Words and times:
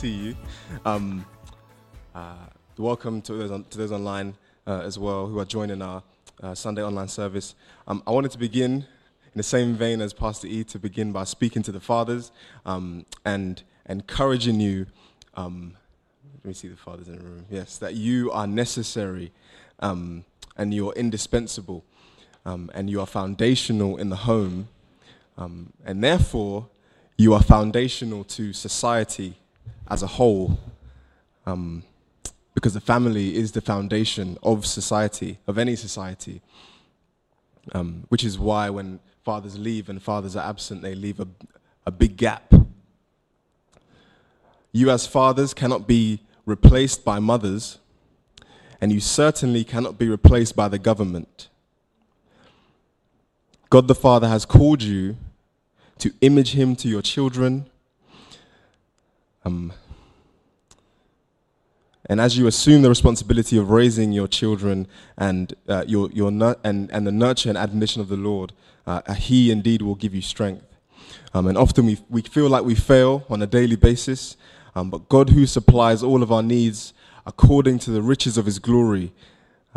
see 0.00 0.08
you. 0.08 0.36
Um, 0.86 1.26
uh, 2.14 2.46
welcome 2.78 3.20
to 3.20 3.34
those, 3.34 3.50
on, 3.50 3.64
to 3.64 3.76
those 3.76 3.92
online 3.92 4.34
uh, 4.66 4.80
as 4.80 4.98
well 4.98 5.26
who 5.26 5.38
are 5.38 5.44
joining 5.44 5.82
our 5.82 6.02
uh, 6.42 6.54
Sunday 6.54 6.82
online 6.82 7.08
service. 7.08 7.54
Um, 7.86 8.02
I 8.06 8.10
wanted 8.12 8.30
to 8.30 8.38
begin 8.38 8.72
in 8.72 8.86
the 9.34 9.42
same 9.42 9.74
vein 9.74 10.00
as 10.00 10.14
Pastor 10.14 10.46
E 10.46 10.64
to 10.64 10.78
begin 10.78 11.12
by 11.12 11.24
speaking 11.24 11.62
to 11.64 11.70
the 11.70 11.80
fathers 11.80 12.32
um, 12.64 13.04
and 13.26 13.62
encouraging 13.90 14.58
you. 14.58 14.86
Um, 15.34 15.76
let 16.36 16.46
me 16.46 16.54
see 16.54 16.68
the 16.68 16.78
fathers 16.78 17.06
in 17.06 17.16
the 17.16 17.22
room. 17.22 17.44
Yes, 17.50 17.76
that 17.76 17.92
you 17.92 18.30
are 18.32 18.46
necessary 18.46 19.32
um, 19.80 20.24
and 20.56 20.72
you 20.72 20.88
are 20.88 20.94
indispensable 20.94 21.84
um, 22.46 22.70
and 22.72 22.88
you 22.88 23.00
are 23.00 23.06
foundational 23.06 23.98
in 23.98 24.08
the 24.08 24.16
home. 24.16 24.68
And 25.36 26.02
therefore, 26.02 26.68
you 27.18 27.34
are 27.34 27.42
foundational 27.42 28.24
to 28.24 28.54
society 28.54 29.39
as 29.90 30.02
a 30.02 30.06
whole. 30.06 30.58
Um, 31.46 31.82
because 32.54 32.74
the 32.74 32.80
family 32.80 33.36
is 33.36 33.52
the 33.52 33.60
foundation 33.60 34.36
of 34.42 34.66
society, 34.66 35.38
of 35.46 35.58
any 35.58 35.76
society. 35.76 36.42
Um, 37.72 38.04
which 38.08 38.24
is 38.24 38.38
why 38.38 38.70
when 38.70 39.00
fathers 39.24 39.58
leave 39.58 39.88
and 39.88 40.02
fathers 40.02 40.34
are 40.34 40.48
absent, 40.48 40.82
they 40.82 40.94
leave 40.94 41.20
a, 41.20 41.28
a 41.86 41.90
big 41.90 42.16
gap. 42.16 42.52
You, 44.72 44.90
as 44.90 45.06
fathers, 45.06 45.52
cannot 45.52 45.86
be 45.86 46.20
replaced 46.46 47.04
by 47.04 47.18
mothers, 47.18 47.78
and 48.80 48.92
you 48.92 49.00
certainly 49.00 49.62
cannot 49.64 49.98
be 49.98 50.08
replaced 50.08 50.56
by 50.56 50.68
the 50.68 50.78
government. 50.78 51.48
God 53.68 53.88
the 53.88 53.94
Father 53.94 54.28
has 54.28 54.44
called 54.44 54.82
you 54.82 55.16
to 55.98 56.12
image 56.22 56.52
Him 56.54 56.74
to 56.76 56.88
your 56.88 57.02
children. 57.02 57.66
Um, 59.44 59.72
and 62.10 62.20
as 62.20 62.36
you 62.36 62.48
assume 62.48 62.82
the 62.82 62.88
responsibility 62.88 63.56
of 63.56 63.70
raising 63.70 64.10
your 64.10 64.26
children 64.26 64.88
and, 65.16 65.54
uh, 65.68 65.84
your, 65.86 66.10
your 66.10 66.28
and, 66.64 66.90
and 66.90 67.06
the 67.06 67.12
nurture 67.12 67.48
and 67.48 67.56
admonition 67.56 68.02
of 68.02 68.08
the 68.08 68.16
Lord, 68.16 68.52
uh, 68.84 69.14
He 69.14 69.52
indeed 69.52 69.80
will 69.80 69.94
give 69.94 70.12
you 70.12 70.20
strength. 70.20 70.66
Um, 71.32 71.46
and 71.46 71.56
often 71.56 71.86
we, 71.86 72.00
we 72.08 72.22
feel 72.22 72.48
like 72.48 72.64
we 72.64 72.74
fail 72.74 73.24
on 73.30 73.40
a 73.42 73.46
daily 73.46 73.76
basis, 73.76 74.36
um, 74.74 74.90
but 74.90 75.08
God, 75.08 75.30
who 75.30 75.46
supplies 75.46 76.02
all 76.02 76.20
of 76.20 76.32
our 76.32 76.42
needs 76.42 76.94
according 77.26 77.78
to 77.78 77.92
the 77.92 78.02
riches 78.02 78.36
of 78.36 78.44
His 78.44 78.58
glory, 78.58 79.12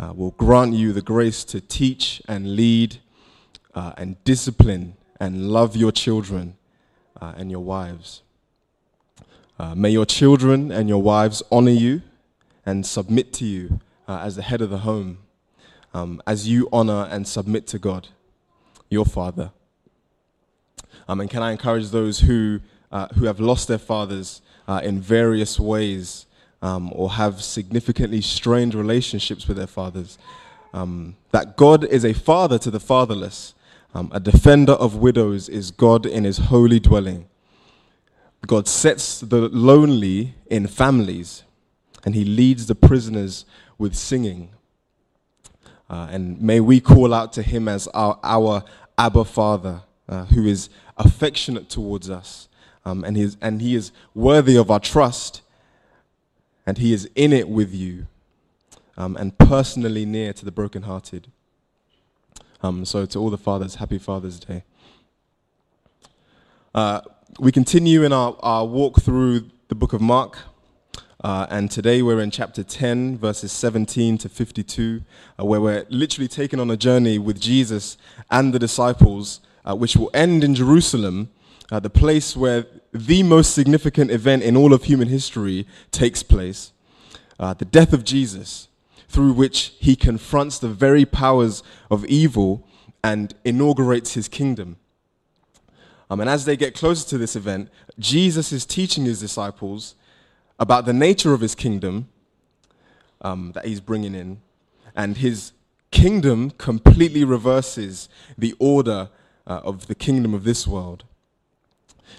uh, 0.00 0.12
will 0.12 0.32
grant 0.32 0.74
you 0.74 0.92
the 0.92 1.02
grace 1.02 1.44
to 1.44 1.60
teach 1.60 2.20
and 2.26 2.56
lead 2.56 2.96
uh, 3.76 3.92
and 3.96 4.22
discipline 4.24 4.96
and 5.20 5.50
love 5.50 5.76
your 5.76 5.92
children 5.92 6.56
uh, 7.20 7.32
and 7.36 7.52
your 7.52 7.62
wives. 7.62 8.22
Uh, 9.56 9.76
may 9.76 9.90
your 9.90 10.04
children 10.04 10.72
and 10.72 10.88
your 10.88 11.00
wives 11.00 11.40
honor 11.52 11.70
you 11.70 12.02
and 12.66 12.84
submit 12.86 13.32
to 13.34 13.44
you 13.44 13.80
uh, 14.08 14.20
as 14.22 14.36
the 14.36 14.42
head 14.42 14.60
of 14.60 14.70
the 14.70 14.78
home, 14.78 15.18
um, 15.92 16.22
as 16.26 16.48
you 16.48 16.68
honor 16.72 17.08
and 17.10 17.26
submit 17.26 17.66
to 17.68 17.78
God, 17.78 18.08
your 18.88 19.04
Father. 19.04 19.50
Um, 21.08 21.20
and 21.20 21.30
can 21.30 21.42
I 21.42 21.52
encourage 21.52 21.90
those 21.90 22.20
who, 22.20 22.60
uh, 22.90 23.08
who 23.14 23.26
have 23.26 23.40
lost 23.40 23.68
their 23.68 23.78
fathers 23.78 24.40
uh, 24.66 24.80
in 24.82 25.00
various 25.00 25.60
ways 25.60 26.26
um, 26.62 26.90
or 26.94 27.10
have 27.12 27.42
significantly 27.42 28.20
strained 28.20 28.74
relationships 28.74 29.46
with 29.46 29.56
their 29.56 29.66
fathers? 29.66 30.18
Um, 30.72 31.16
that 31.30 31.56
God 31.56 31.84
is 31.84 32.04
a 32.04 32.12
father 32.12 32.58
to 32.58 32.70
the 32.70 32.80
fatherless. 32.80 33.54
Um, 33.94 34.10
a 34.12 34.18
defender 34.18 34.72
of 34.72 34.96
widows 34.96 35.48
is 35.48 35.70
God 35.70 36.04
in 36.04 36.24
his 36.24 36.38
holy 36.38 36.80
dwelling. 36.80 37.28
God 38.46 38.66
sets 38.66 39.20
the 39.20 39.48
lonely 39.48 40.34
in 40.46 40.66
families 40.66 41.44
and 42.04 42.14
he 42.14 42.24
leads 42.24 42.66
the 42.66 42.74
prisoners 42.74 43.44
with 43.78 43.94
singing. 43.94 44.50
Uh, 45.88 46.08
and 46.10 46.40
may 46.40 46.60
we 46.60 46.80
call 46.80 47.12
out 47.12 47.32
to 47.32 47.42
him 47.42 47.68
as 47.68 47.86
our, 47.88 48.18
our 48.22 48.64
Abba 48.98 49.24
Father, 49.24 49.82
uh, 50.08 50.24
who 50.26 50.46
is 50.46 50.68
affectionate 50.96 51.68
towards 51.68 52.10
us. 52.10 52.48
Um, 52.84 53.04
and, 53.04 53.16
he 53.16 53.22
is, 53.22 53.36
and 53.40 53.60
he 53.62 53.74
is 53.74 53.92
worthy 54.14 54.56
of 54.56 54.70
our 54.70 54.80
trust, 54.80 55.40
and 56.66 56.78
he 56.78 56.92
is 56.92 57.08
in 57.14 57.32
it 57.32 57.48
with 57.48 57.74
you, 57.74 58.06
um, 58.96 59.16
and 59.16 59.36
personally 59.38 60.04
near 60.04 60.32
to 60.34 60.44
the 60.44 60.52
brokenhearted. 60.52 61.28
Um, 62.62 62.84
so, 62.84 63.06
to 63.06 63.18
all 63.18 63.30
the 63.30 63.38
fathers, 63.38 63.76
happy 63.76 63.98
Father's 63.98 64.38
Day. 64.38 64.64
Uh, 66.74 67.00
we 67.38 67.52
continue 67.52 68.02
in 68.02 68.12
our, 68.12 68.36
our 68.40 68.66
walk 68.66 69.00
through 69.00 69.50
the 69.68 69.74
book 69.74 69.92
of 69.92 70.00
Mark. 70.00 70.38
Uh, 71.24 71.46
and 71.48 71.70
today 71.70 72.02
we're 72.02 72.20
in 72.20 72.30
chapter 72.30 72.62
10, 72.62 73.16
verses 73.16 73.50
17 73.50 74.18
to 74.18 74.28
52, 74.28 75.00
uh, 75.40 75.44
where 75.46 75.58
we're 75.58 75.86
literally 75.88 76.28
taken 76.28 76.60
on 76.60 76.70
a 76.70 76.76
journey 76.76 77.16
with 77.16 77.40
Jesus 77.40 77.96
and 78.30 78.52
the 78.52 78.58
disciples, 78.58 79.40
uh, 79.64 79.74
which 79.74 79.96
will 79.96 80.10
end 80.12 80.44
in 80.44 80.54
Jerusalem, 80.54 81.30
uh, 81.72 81.80
the 81.80 81.88
place 81.88 82.36
where 82.36 82.66
the 82.92 83.22
most 83.22 83.54
significant 83.54 84.10
event 84.10 84.42
in 84.42 84.54
all 84.54 84.74
of 84.74 84.84
human 84.84 85.08
history 85.08 85.66
takes 85.90 86.22
place 86.22 86.72
uh, 87.40 87.54
the 87.54 87.64
death 87.64 87.94
of 87.94 88.04
Jesus, 88.04 88.68
through 89.08 89.32
which 89.32 89.72
he 89.80 89.96
confronts 89.96 90.58
the 90.58 90.68
very 90.68 91.06
powers 91.06 91.62
of 91.90 92.04
evil 92.04 92.68
and 93.02 93.34
inaugurates 93.46 94.12
his 94.12 94.28
kingdom. 94.28 94.76
Um, 96.10 96.20
and 96.20 96.28
as 96.28 96.44
they 96.44 96.58
get 96.58 96.74
closer 96.74 97.08
to 97.08 97.16
this 97.16 97.34
event, 97.34 97.70
Jesus 97.98 98.52
is 98.52 98.66
teaching 98.66 99.06
his 99.06 99.20
disciples 99.20 99.94
about 100.58 100.84
the 100.84 100.92
nature 100.92 101.32
of 101.32 101.40
his 101.40 101.54
kingdom 101.54 102.08
um, 103.20 103.52
that 103.52 103.66
he's 103.66 103.80
bringing 103.80 104.14
in. 104.14 104.40
And 104.94 105.16
his 105.16 105.52
kingdom 105.90 106.50
completely 106.50 107.24
reverses 107.24 108.08
the 108.38 108.54
order 108.58 109.08
uh, 109.46 109.60
of 109.64 109.86
the 109.86 109.94
kingdom 109.94 110.34
of 110.34 110.44
this 110.44 110.66
world. 110.66 111.04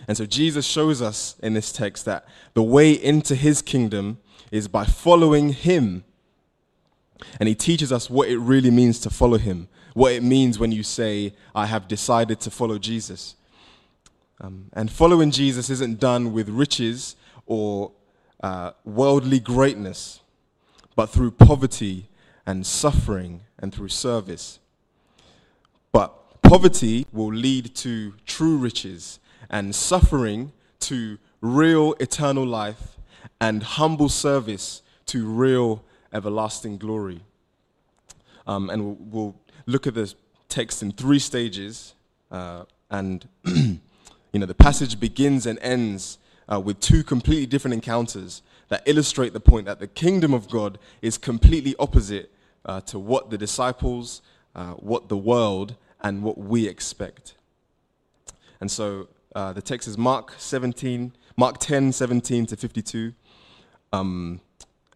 And 0.07 0.17
so 0.17 0.25
Jesus 0.25 0.65
shows 0.65 1.01
us 1.01 1.35
in 1.41 1.53
this 1.53 1.71
text 1.71 2.05
that 2.05 2.25
the 2.53 2.63
way 2.63 2.91
into 2.91 3.35
his 3.35 3.61
kingdom 3.61 4.17
is 4.51 4.67
by 4.67 4.85
following 4.85 5.49
him. 5.49 6.03
And 7.39 7.47
he 7.47 7.55
teaches 7.55 7.91
us 7.91 8.09
what 8.09 8.27
it 8.27 8.37
really 8.37 8.71
means 8.71 8.99
to 9.01 9.09
follow 9.09 9.37
him, 9.37 9.67
what 9.93 10.11
it 10.11 10.23
means 10.23 10.59
when 10.59 10.71
you 10.71 10.83
say, 10.83 11.33
I 11.53 11.65
have 11.65 11.87
decided 11.87 12.39
to 12.41 12.51
follow 12.51 12.77
Jesus. 12.77 13.35
Um, 14.41 14.69
and 14.73 14.91
following 14.91 15.31
Jesus 15.31 15.69
isn't 15.69 15.99
done 15.99 16.33
with 16.33 16.49
riches 16.49 17.15
or 17.45 17.91
uh, 18.41 18.71
worldly 18.83 19.39
greatness, 19.39 20.21
but 20.95 21.07
through 21.07 21.31
poverty 21.31 22.09
and 22.45 22.65
suffering 22.65 23.41
and 23.59 23.73
through 23.73 23.89
service. 23.89 24.59
But 25.91 26.41
poverty 26.41 27.07
will 27.11 27.33
lead 27.33 27.75
to 27.75 28.13
true 28.25 28.57
riches, 28.57 29.19
and 29.49 29.73
suffering 29.75 30.51
to 30.81 31.17
real 31.41 31.93
eternal 31.99 32.45
life, 32.45 32.97
and 33.39 33.63
humble 33.63 34.09
service 34.09 34.81
to 35.07 35.25
real 35.25 35.83
everlasting 36.13 36.77
glory. 36.77 37.21
Um, 38.47 38.69
and 38.69 38.83
we'll, 38.83 38.97
we'll, 38.99 39.35
look 39.67 39.87
at 39.87 39.95
the 39.95 40.13
text 40.47 40.83
in 40.83 40.91
three 40.91 41.17
stages, 41.17 41.95
uh, 42.29 42.65
and 42.91 43.27
you 43.45 43.79
know 44.33 44.45
the 44.45 44.53
passage 44.53 44.99
begins 44.99 45.47
and 45.47 45.57
ends 45.59 46.19
uh, 46.51 46.59
with 46.59 46.79
two 46.79 47.03
completely 47.03 47.45
different 47.45 47.73
encounters 47.73 48.41
that 48.69 48.81
illustrate 48.85 49.33
the 49.33 49.39
point 49.39 49.65
that 49.65 49.79
the 49.79 49.87
kingdom 49.87 50.33
of 50.33 50.49
God 50.49 50.79
is 51.01 51.17
completely 51.17 51.75
opposite 51.79 52.31
uh, 52.65 52.81
to 52.81 52.99
what 52.99 53.29
the 53.29 53.37
disciples, 53.37 54.21
uh, 54.55 54.71
what 54.73 55.09
the 55.09 55.17
world, 55.17 55.75
and 56.01 56.23
what 56.23 56.37
we 56.37 56.67
expect. 56.67 57.35
And 58.59 58.69
so 58.69 59.07
uh, 59.35 59.53
the 59.53 59.61
text 59.61 59.87
is 59.87 59.97
Mark 59.97 60.33
17, 60.37 61.13
Mark 61.37 61.57
10, 61.59 61.91
17 61.91 62.45
to 62.47 62.55
52. 62.55 63.13
Um, 63.91 64.39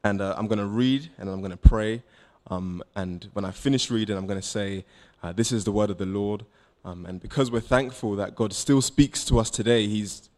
and 0.04 0.22
uh, 0.22 0.36
I'm 0.38 0.48
going 0.48 0.60
to 0.60 0.66
read 0.66 1.10
and 1.18 1.30
I'm 1.30 1.40
going 1.40 1.52
to 1.52 1.58
pray. 1.58 2.04
Um, 2.48 2.82
and 2.96 3.28
when 3.34 3.46
I 3.46 3.52
finish 3.52 3.92
reading, 3.92 4.18
I'm 4.18 4.28
going 4.28 4.40
to 4.40 4.48
say, 4.48 4.86
uh, 5.22 5.34
This 5.34 5.52
is 5.52 5.64
the 5.64 5.72
word 5.72 5.90
of 5.90 5.98
the 5.98 6.06
Lord. 6.06 6.46
Um, 6.86 7.06
and 7.06 7.20
because 7.20 7.52
we're 7.52 7.60
thankful 7.60 8.16
that 8.16 8.36
God 8.36 8.54
still 8.54 8.82
speaks 8.82 9.26
to 9.26 9.40
us 9.40 9.50
today, 9.50 9.88
He's 9.88 10.29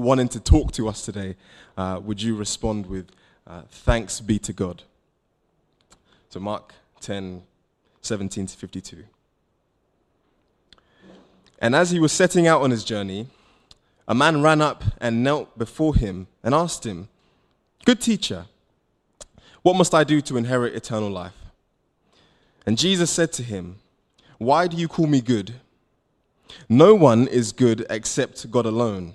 wanting 0.00 0.28
to 0.28 0.40
talk 0.40 0.72
to 0.72 0.88
us 0.88 1.04
today, 1.04 1.36
uh, 1.76 2.00
would 2.02 2.20
you 2.22 2.36
respond 2.36 2.86
with 2.86 3.10
uh, 3.46 3.62
thanks 3.70 4.20
be 4.20 4.38
to 4.40 4.52
God? 4.52 4.82
So, 6.30 6.40
Mark 6.40 6.74
10 7.00 7.42
17 8.00 8.46
to 8.46 8.56
52. 8.56 9.04
And 11.58 11.74
as 11.74 11.90
he 11.90 11.98
was 11.98 12.12
setting 12.12 12.46
out 12.46 12.60
on 12.60 12.70
his 12.70 12.84
journey, 12.84 13.28
a 14.06 14.14
man 14.14 14.42
ran 14.42 14.60
up 14.60 14.84
and 15.00 15.24
knelt 15.24 15.56
before 15.58 15.94
him 15.94 16.26
and 16.42 16.54
asked 16.54 16.84
him, 16.84 17.08
Good 17.86 18.00
teacher, 18.00 18.46
what 19.62 19.76
must 19.76 19.94
I 19.94 20.04
do 20.04 20.20
to 20.22 20.36
inherit 20.36 20.74
eternal 20.74 21.10
life? 21.10 21.32
And 22.66 22.76
Jesus 22.76 23.10
said 23.10 23.32
to 23.34 23.42
him, 23.42 23.76
Why 24.38 24.66
do 24.66 24.76
you 24.76 24.88
call 24.88 25.06
me 25.06 25.20
good? 25.20 25.54
No 26.68 26.94
one 26.94 27.26
is 27.26 27.52
good 27.52 27.86
except 27.88 28.50
God 28.50 28.66
alone. 28.66 29.14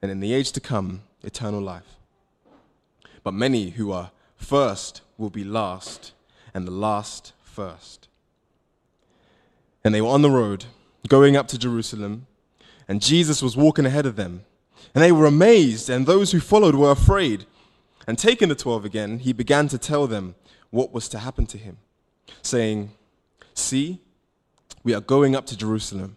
and 0.00 0.10
in 0.10 0.20
the 0.20 0.32
age 0.32 0.52
to 0.52 0.60
come, 0.60 1.02
eternal 1.22 1.60
life. 1.60 1.96
But 3.22 3.34
many 3.34 3.70
who 3.70 3.92
are 3.92 4.10
first 4.36 5.02
will 5.16 5.30
be 5.30 5.44
last, 5.44 6.12
and 6.54 6.66
the 6.66 6.72
last 6.72 7.32
first. 7.42 8.08
And 9.84 9.94
they 9.94 10.00
were 10.00 10.08
on 10.08 10.22
the 10.22 10.30
road, 10.30 10.66
going 11.08 11.36
up 11.36 11.48
to 11.48 11.58
Jerusalem, 11.58 12.26
and 12.86 13.02
Jesus 13.02 13.42
was 13.42 13.56
walking 13.56 13.86
ahead 13.86 14.06
of 14.06 14.16
them. 14.16 14.44
And 14.94 15.02
they 15.02 15.12
were 15.12 15.26
amazed, 15.26 15.90
and 15.90 16.06
those 16.06 16.32
who 16.32 16.40
followed 16.40 16.74
were 16.74 16.90
afraid. 16.90 17.46
And 18.06 18.18
taking 18.18 18.48
the 18.48 18.54
twelve 18.54 18.84
again, 18.84 19.18
he 19.18 19.32
began 19.32 19.68
to 19.68 19.78
tell 19.78 20.06
them 20.06 20.34
what 20.70 20.92
was 20.92 21.08
to 21.10 21.18
happen 21.18 21.46
to 21.46 21.58
him, 21.58 21.78
saying, 22.42 22.92
See, 23.54 24.00
we 24.84 24.94
are 24.94 25.00
going 25.00 25.34
up 25.34 25.46
to 25.46 25.56
Jerusalem 25.56 26.16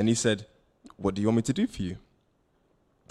And 0.00 0.08
he 0.08 0.14
said, 0.14 0.46
What 0.96 1.14
do 1.14 1.20
you 1.20 1.28
want 1.28 1.36
me 1.36 1.42
to 1.42 1.52
do 1.52 1.66
for 1.66 1.82
you? 1.82 1.98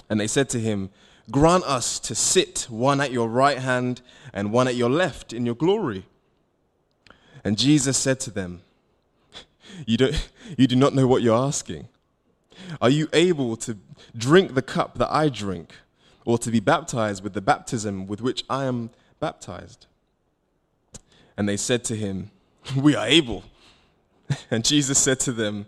And 0.09 0.19
they 0.19 0.25
said 0.25 0.49
to 0.49 0.59
him, 0.59 0.89
Grant 1.29 1.63
us 1.65 1.99
to 1.99 2.15
sit 2.15 2.65
one 2.67 2.99
at 2.99 3.11
your 3.11 3.29
right 3.29 3.59
hand 3.59 4.01
and 4.33 4.51
one 4.51 4.67
at 4.67 4.75
your 4.75 4.89
left 4.89 5.31
in 5.31 5.45
your 5.45 5.53
glory. 5.53 6.07
And 7.43 7.59
Jesus 7.59 7.95
said 7.95 8.19
to 8.21 8.31
them, 8.31 8.63
You, 9.85 9.97
don't, 9.97 10.31
you 10.57 10.65
do 10.65 10.75
not 10.75 10.95
know 10.95 11.05
what 11.05 11.21
you're 11.21 11.37
asking. 11.37 11.89
Are 12.81 12.89
you 12.89 13.07
able 13.13 13.55
to 13.57 13.77
drink 14.17 14.55
the 14.55 14.63
cup 14.63 14.97
that 14.97 15.11
I 15.11 15.29
drink, 15.29 15.75
or 16.25 16.39
to 16.39 16.49
be 16.49 16.59
baptized 16.59 17.23
with 17.23 17.33
the 17.33 17.41
baptism 17.41 18.07
with 18.07 18.19
which 18.19 18.43
I 18.49 18.65
am 18.65 18.89
baptized? 19.19 19.85
And 21.37 21.47
they 21.47 21.57
said 21.57 21.83
to 21.83 21.95
him, 21.95 22.31
We 22.75 22.95
are 22.95 23.05
able. 23.05 23.43
And 24.49 24.65
Jesus 24.65 24.97
said 24.97 25.19
to 25.21 25.31
them, 25.31 25.67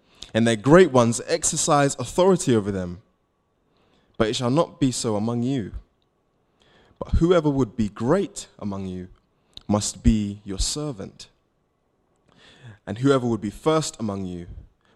and 0.33 0.47
their 0.47 0.55
great 0.55 0.91
ones 0.91 1.21
exercise 1.27 1.95
authority 1.95 2.55
over 2.55 2.71
them. 2.71 3.01
But 4.17 4.27
it 4.27 4.35
shall 4.35 4.49
not 4.49 4.79
be 4.79 4.91
so 4.91 5.15
among 5.15 5.43
you. 5.43 5.73
But 6.99 7.15
whoever 7.15 7.49
would 7.49 7.75
be 7.75 7.89
great 7.89 8.47
among 8.59 8.85
you 8.85 9.07
must 9.67 10.03
be 10.03 10.41
your 10.45 10.59
servant. 10.59 11.29
And 12.85 12.99
whoever 12.99 13.27
would 13.27 13.41
be 13.41 13.49
first 13.49 13.99
among 13.99 14.25
you 14.25 14.47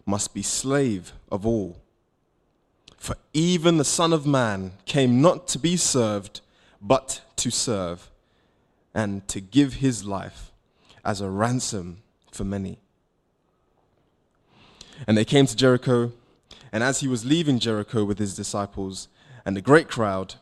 must 0.04 0.32
be 0.32 0.42
slave 0.42 1.12
of 1.30 1.44
all. 1.44 1.80
For 2.96 3.16
even 3.32 3.76
the 3.76 3.84
Son 3.84 4.12
of 4.12 4.26
Man 4.26 4.72
came 4.84 5.20
not 5.20 5.48
to 5.48 5.58
be 5.58 5.76
served, 5.76 6.40
but 6.80 7.22
to 7.36 7.50
serve, 7.50 8.10
and 8.94 9.26
to 9.28 9.40
give 9.40 9.74
his 9.74 10.04
life 10.04 10.52
as 11.04 11.20
a 11.20 11.28
ransom 11.28 12.02
for 12.30 12.44
many. 12.44 12.78
And 15.06 15.16
they 15.16 15.24
came 15.24 15.46
to 15.46 15.56
Jericho, 15.56 16.12
and 16.72 16.82
as 16.82 17.00
he 17.00 17.08
was 17.08 17.24
leaving 17.24 17.58
Jericho 17.58 18.04
with 18.04 18.18
his 18.18 18.36
disciples 18.36 19.08
and 19.44 19.56
a 19.56 19.60
great 19.60 19.88
crowd, 19.88 20.34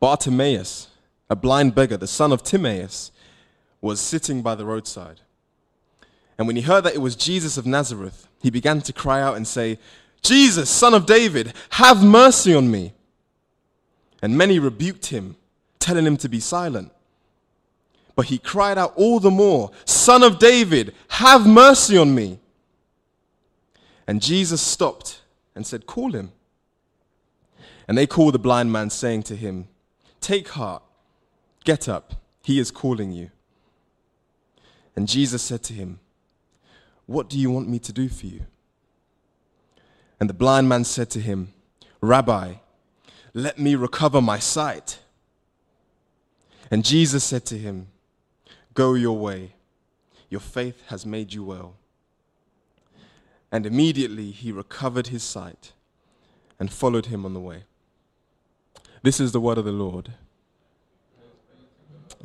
Bartimaeus, 0.00 0.88
a 1.30 1.36
blind 1.36 1.74
beggar, 1.74 1.96
the 1.96 2.06
son 2.06 2.32
of 2.32 2.42
Timaeus, 2.42 3.12
was 3.80 4.00
sitting 4.00 4.42
by 4.42 4.54
the 4.54 4.64
roadside. 4.64 5.20
And 6.38 6.46
when 6.46 6.56
he 6.56 6.62
heard 6.62 6.84
that 6.84 6.94
it 6.94 7.00
was 7.00 7.16
Jesus 7.16 7.56
of 7.56 7.66
Nazareth, 7.66 8.26
he 8.40 8.50
began 8.50 8.80
to 8.82 8.92
cry 8.92 9.20
out 9.20 9.36
and 9.36 9.46
say, 9.46 9.78
Jesus, 10.22 10.70
son 10.70 10.94
of 10.94 11.06
David, 11.06 11.52
have 11.70 12.02
mercy 12.02 12.54
on 12.54 12.70
me. 12.70 12.92
And 14.22 14.38
many 14.38 14.58
rebuked 14.58 15.06
him, 15.06 15.36
telling 15.78 16.06
him 16.06 16.16
to 16.18 16.28
be 16.28 16.40
silent. 16.40 16.92
But 18.14 18.26
he 18.26 18.38
cried 18.38 18.78
out 18.78 18.92
all 18.96 19.20
the 19.20 19.30
more, 19.30 19.70
Son 19.84 20.22
of 20.22 20.38
David, 20.38 20.94
have 21.08 21.46
mercy 21.46 21.96
on 21.96 22.14
me. 22.14 22.38
And 24.06 24.20
Jesus 24.20 24.60
stopped 24.60 25.22
and 25.54 25.66
said, 25.66 25.86
Call 25.86 26.12
him. 26.12 26.32
And 27.86 27.96
they 27.96 28.06
called 28.06 28.34
the 28.34 28.38
blind 28.38 28.72
man, 28.72 28.90
saying 28.90 29.24
to 29.24 29.36
him, 29.36 29.68
Take 30.20 30.48
heart, 30.50 30.82
get 31.64 31.88
up, 31.88 32.14
He 32.42 32.58
is 32.58 32.70
calling 32.70 33.12
you. 33.12 33.30
And 34.94 35.08
Jesus 35.08 35.42
said 35.42 35.62
to 35.64 35.72
him, 35.72 36.00
What 37.06 37.28
do 37.28 37.38
you 37.38 37.50
want 37.50 37.68
me 37.68 37.78
to 37.80 37.92
do 37.92 38.08
for 38.08 38.26
you? 38.26 38.42
And 40.20 40.28
the 40.28 40.34
blind 40.34 40.68
man 40.68 40.84
said 40.84 41.10
to 41.10 41.20
him, 41.20 41.52
Rabbi, 42.00 42.54
let 43.34 43.58
me 43.58 43.74
recover 43.74 44.20
my 44.20 44.38
sight. 44.38 45.00
And 46.70 46.84
Jesus 46.84 47.24
said 47.24 47.44
to 47.46 47.58
him, 47.58 47.88
Go 48.74 48.94
your 48.94 49.18
way, 49.18 49.54
your 50.28 50.40
faith 50.40 50.82
has 50.88 51.04
made 51.04 51.32
you 51.32 51.44
well. 51.44 51.74
And 53.52 53.66
immediately 53.66 54.30
he 54.30 54.50
recovered 54.50 55.08
his 55.08 55.22
sight 55.22 55.72
and 56.58 56.72
followed 56.72 57.06
him 57.06 57.26
on 57.26 57.34
the 57.34 57.40
way. 57.40 57.64
This 59.02 59.20
is 59.20 59.32
the 59.32 59.40
word 59.40 59.58
of 59.58 59.66
the 59.66 59.72
Lord. 59.72 60.14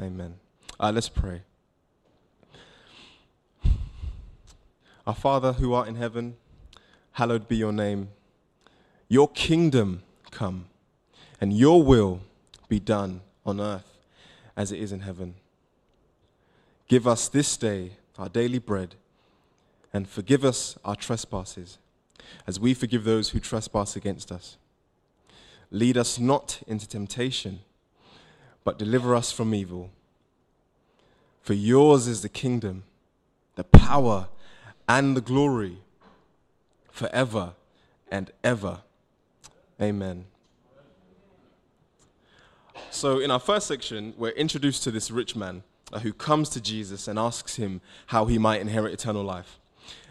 Amen. 0.01 0.35
Uh, 0.79 0.91
let's 0.93 1.09
pray. 1.09 1.41
Our 5.05 5.15
Father 5.15 5.53
who 5.53 5.73
art 5.73 5.87
in 5.87 5.95
heaven, 5.95 6.37
hallowed 7.13 7.47
be 7.47 7.57
your 7.57 7.73
name. 7.73 8.09
Your 9.09 9.27
kingdom 9.27 10.03
come, 10.31 10.65
and 11.41 11.51
your 11.51 11.81
will 11.81 12.21
be 12.69 12.79
done 12.79 13.21
on 13.45 13.59
earth 13.59 13.97
as 14.55 14.71
it 14.71 14.79
is 14.79 14.91
in 14.91 15.01
heaven. 15.01 15.35
Give 16.87 17.07
us 17.07 17.27
this 17.27 17.57
day 17.57 17.91
our 18.17 18.29
daily 18.29 18.59
bread, 18.59 18.95
and 19.93 20.07
forgive 20.07 20.43
us 20.43 20.77
our 20.83 20.95
trespasses, 20.95 21.77
as 22.45 22.59
we 22.59 22.73
forgive 22.73 23.03
those 23.03 23.29
who 23.29 23.39
trespass 23.39 23.95
against 23.95 24.31
us. 24.31 24.57
Lead 25.71 25.97
us 25.97 26.19
not 26.19 26.61
into 26.67 26.87
temptation, 26.87 27.59
but 28.63 28.79
deliver 28.79 29.15
us 29.15 29.31
from 29.31 29.53
evil. 29.53 29.91
For 31.41 31.53
yours 31.53 32.07
is 32.07 32.21
the 32.21 32.29
kingdom, 32.29 32.83
the 33.55 33.63
power, 33.63 34.27
and 34.87 35.15
the 35.15 35.21
glory 35.21 35.77
forever 36.91 37.53
and 38.09 38.31
ever. 38.43 38.81
Amen. 39.81 40.25
So, 42.89 43.19
in 43.19 43.31
our 43.31 43.39
first 43.39 43.67
section, 43.67 44.13
we're 44.17 44.31
introduced 44.31 44.83
to 44.83 44.91
this 44.91 45.11
rich 45.11 45.35
man 45.35 45.63
who 46.01 46.13
comes 46.13 46.49
to 46.49 46.61
Jesus 46.61 47.07
and 47.07 47.19
asks 47.19 47.55
him 47.55 47.81
how 48.07 48.25
he 48.25 48.37
might 48.37 48.61
inherit 48.61 48.93
eternal 48.93 49.23
life. 49.23 49.59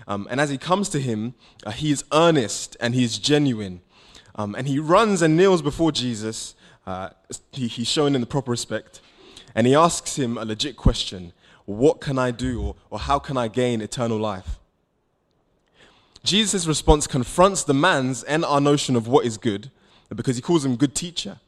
Um, 0.08 0.26
and 0.30 0.40
as 0.40 0.50
he 0.50 0.58
comes 0.58 0.88
to 0.90 1.00
him, 1.00 1.34
uh, 1.64 1.72
he 1.72 1.90
is 1.90 2.04
earnest 2.12 2.76
and 2.80 2.94
he 2.94 3.04
is 3.04 3.18
genuine. 3.18 3.80
Um, 4.34 4.54
and 4.54 4.68
he 4.68 4.78
runs 4.78 5.22
and 5.22 5.36
kneels 5.36 5.62
before 5.62 5.92
Jesus. 5.92 6.54
Uh, 6.86 7.10
he, 7.52 7.66
he's 7.68 7.88
shown 7.88 8.14
in 8.14 8.20
the 8.20 8.26
proper 8.26 8.50
respect. 8.50 9.00
And 9.54 9.66
he 9.66 9.74
asks 9.74 10.16
him 10.16 10.36
a 10.38 10.44
legit 10.44 10.76
question 10.76 11.32
What 11.64 12.00
can 12.00 12.18
I 12.18 12.30
do, 12.30 12.62
or, 12.62 12.76
or 12.90 12.98
how 12.98 13.18
can 13.18 13.36
I 13.36 13.48
gain 13.48 13.80
eternal 13.80 14.18
life? 14.18 14.58
Jesus' 16.22 16.66
response 16.66 17.06
confronts 17.06 17.62
the 17.62 17.74
man's 17.74 18.22
and 18.24 18.44
our 18.44 18.60
notion 18.60 18.96
of 18.96 19.06
what 19.08 19.24
is 19.24 19.38
good 19.38 19.70
because 20.14 20.36
he 20.36 20.42
calls 20.42 20.64
him 20.64 20.76
good 20.76 20.94
teacher. 20.94 21.38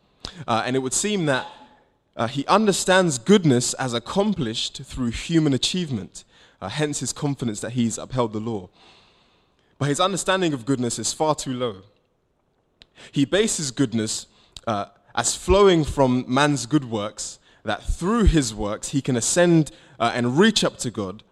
Uh, 0.46 0.62
and 0.64 0.76
it 0.76 0.78
would 0.80 0.92
seem 0.92 1.26
that 1.26 1.46
uh, 2.16 2.26
he 2.26 2.46
understands 2.46 3.18
goodness 3.18 3.74
as 3.74 3.94
accomplished 3.94 4.82
through 4.84 5.10
human 5.10 5.52
achievement, 5.52 6.24
uh, 6.60 6.68
hence 6.68 7.00
his 7.00 7.12
confidence 7.12 7.60
that 7.60 7.72
he's 7.72 7.98
upheld 7.98 8.32
the 8.32 8.40
law. 8.40 8.68
But 9.78 9.88
his 9.88 10.00
understanding 10.00 10.52
of 10.52 10.66
goodness 10.66 10.98
is 10.98 11.12
far 11.12 11.34
too 11.34 11.54
low. 11.54 11.76
He 13.12 13.24
bases 13.24 13.70
goodness 13.70 14.26
uh, 14.66 14.86
as 15.14 15.34
flowing 15.34 15.84
from 15.84 16.24
man's 16.26 16.66
good 16.66 16.90
works, 16.90 17.38
that 17.64 17.82
through 17.82 18.24
his 18.24 18.54
works 18.54 18.88
he 18.88 19.00
can 19.00 19.16
ascend 19.16 19.70
uh, 20.00 20.12
and 20.14 20.38
reach 20.38 20.64
up 20.64 20.78
to 20.78 20.90
God 20.90 21.22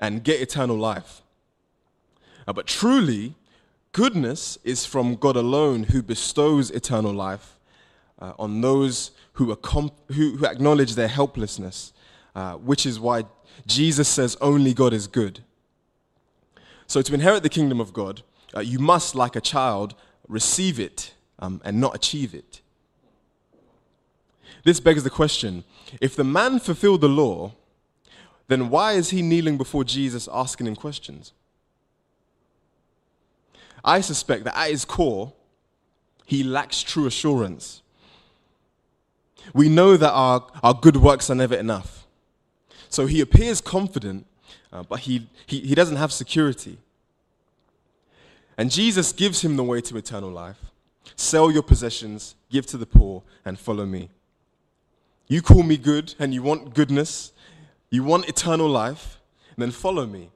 and 0.00 0.24
get 0.24 0.40
eternal 0.40 0.76
life. 0.76 1.22
Uh, 2.46 2.52
but 2.52 2.66
truly, 2.66 3.34
goodness 3.92 4.58
is 4.64 4.84
from 4.84 5.14
God 5.16 5.36
alone 5.36 5.84
who 5.84 6.02
bestows 6.02 6.70
eternal 6.70 7.12
life 7.12 7.58
uh, 8.20 8.32
on 8.38 8.60
those 8.60 9.12
who, 9.34 9.54
who, 9.54 9.92
who, 10.12 10.46
acknowledge 10.46 10.94
their 10.94 11.08
helplessness, 11.08 11.92
uh, 12.34 12.54
which 12.54 12.86
is 12.86 13.00
why 13.00 13.24
Jesus 13.66 14.08
says 14.08 14.36
only 14.40 14.74
God 14.74 14.92
is 14.92 15.06
good. 15.06 15.40
So, 16.86 17.00
to 17.02 17.14
inherit 17.14 17.42
the 17.42 17.48
kingdom 17.48 17.80
of 17.80 17.92
God, 17.92 18.22
uh, 18.54 18.60
you 18.60 18.78
must, 18.78 19.14
like 19.14 19.36
a 19.36 19.40
child, 19.40 19.94
receive 20.28 20.78
it 20.78 21.14
um, 21.38 21.60
and 21.64 21.80
not 21.80 21.94
achieve 21.94 22.34
it. 22.34 22.60
This 24.64 24.80
begs 24.80 25.02
the 25.02 25.10
question 25.10 25.64
if 26.00 26.14
the 26.14 26.24
man 26.24 26.58
fulfilled 26.58 27.00
the 27.00 27.08
law, 27.08 27.52
then 28.48 28.70
why 28.70 28.92
is 28.92 29.10
he 29.10 29.22
kneeling 29.22 29.56
before 29.56 29.84
Jesus 29.84 30.28
asking 30.32 30.66
him 30.66 30.76
questions? 30.76 31.32
I 33.84 34.00
suspect 34.00 34.44
that 34.44 34.56
at 34.56 34.70
his 34.70 34.84
core, 34.84 35.32
he 36.24 36.42
lacks 36.42 36.82
true 36.82 37.06
assurance. 37.06 37.82
We 39.52 39.68
know 39.68 39.96
that 39.96 40.12
our, 40.12 40.46
our 40.62 40.74
good 40.74 40.96
works 40.96 41.30
are 41.30 41.34
never 41.34 41.56
enough. 41.56 42.01
So 42.92 43.06
he 43.06 43.22
appears 43.22 43.62
confident, 43.62 44.26
uh, 44.70 44.82
but 44.82 45.00
he, 45.00 45.26
he, 45.46 45.60
he 45.60 45.74
doesn't 45.74 45.96
have 45.96 46.12
security. 46.12 46.76
And 48.58 48.70
Jesus 48.70 49.12
gives 49.12 49.40
him 49.40 49.56
the 49.56 49.64
way 49.64 49.80
to 49.80 49.96
eternal 49.96 50.30
life. 50.30 50.58
Sell 51.16 51.50
your 51.50 51.62
possessions, 51.62 52.34
give 52.50 52.66
to 52.66 52.76
the 52.76 52.84
poor, 52.84 53.22
and 53.46 53.58
follow 53.58 53.86
me. 53.86 54.10
You 55.26 55.40
call 55.40 55.62
me 55.62 55.78
good, 55.78 56.14
and 56.18 56.34
you 56.34 56.42
want 56.42 56.74
goodness, 56.74 57.32
you 57.88 58.04
want 58.04 58.28
eternal 58.28 58.68
life, 58.68 59.18
then 59.56 59.70
follow 59.70 60.04
me. 60.04 60.28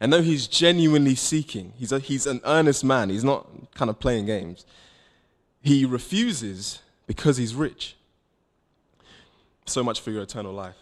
And 0.00 0.10
though 0.10 0.22
he's 0.22 0.46
genuinely 0.46 1.16
seeking, 1.16 1.74
he's, 1.76 1.92
a, 1.92 1.98
he's 1.98 2.26
an 2.26 2.40
earnest 2.46 2.82
man, 2.82 3.10
he's 3.10 3.24
not 3.24 3.46
kind 3.74 3.90
of 3.90 4.00
playing 4.00 4.24
games, 4.24 4.64
he 5.60 5.84
refuses 5.84 6.80
because 7.06 7.36
he's 7.36 7.54
rich. 7.54 7.94
So 9.66 9.84
much 9.84 10.00
for 10.00 10.10
your 10.12 10.22
eternal 10.22 10.54
life. 10.54 10.76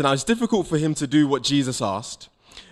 So 0.00 0.04
now 0.04 0.14
it's 0.14 0.24
difficult 0.24 0.66
for 0.66 0.78
him 0.78 0.94
to 0.94 1.06
do 1.06 1.28
what 1.28 1.42
Jesus 1.42 1.82
asked 1.82 2.30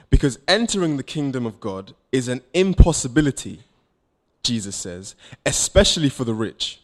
because 0.08 0.38
entering 0.49 0.97
the 0.97 1.02
kingdom 1.02 1.44
of 1.44 1.61
God 1.61 1.94
is 2.11 2.26
an 2.26 2.40
impossibility, 2.54 3.61
Jesus 4.42 4.75
says, 4.75 5.14
especially 5.44 6.08
for 6.08 6.25
the 6.25 6.32
rich, 6.32 6.80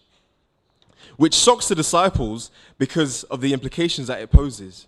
which 1.17 1.33
shocks 1.33 1.69
the 1.69 1.75
disciples 1.75 2.51
because 2.77 3.23
of 3.23 3.41
the 3.41 3.55
implications 3.55 4.09
that 4.09 4.21
it 4.21 4.31
poses. 4.31 4.87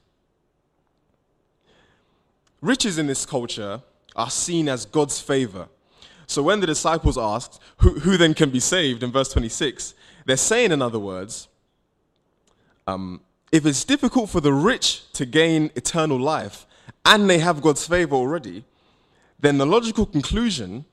Riches 2.60 2.98
in 2.98 3.06
this 3.06 3.24
culture 3.24 3.80
are 4.14 4.28
seen 4.28 4.68
as 4.68 4.84
God's 4.84 5.22
favor. 5.22 5.68
So 6.26 6.42
when 6.42 6.60
the 6.60 6.66
disciples 6.66 7.16
asked, 7.16 7.62
who, 7.78 8.00
who 8.00 8.18
then 8.18 8.34
can 8.34 8.50
be 8.50 8.60
saved 8.60 9.02
in 9.02 9.10
verse 9.10 9.32
26, 9.32 9.94
they're 10.26 10.36
saying, 10.36 10.70
in 10.70 10.82
other 10.82 10.98
words, 10.98 11.48
um, 12.86 13.22
if 13.52 13.64
it's 13.64 13.84
difficult 13.84 14.30
for 14.30 14.40
the 14.40 14.52
rich 14.52 15.10
to 15.12 15.24
gain 15.24 15.70
eternal 15.76 16.18
life 16.18 16.66
and 17.04 17.30
they 17.30 17.38
have 17.38 17.62
God's 17.62 17.86
favor 17.86 18.14
already, 18.14 18.64
then 19.38 19.58
the 19.58 19.66
logical 19.66 20.06
conclusion 20.06 20.84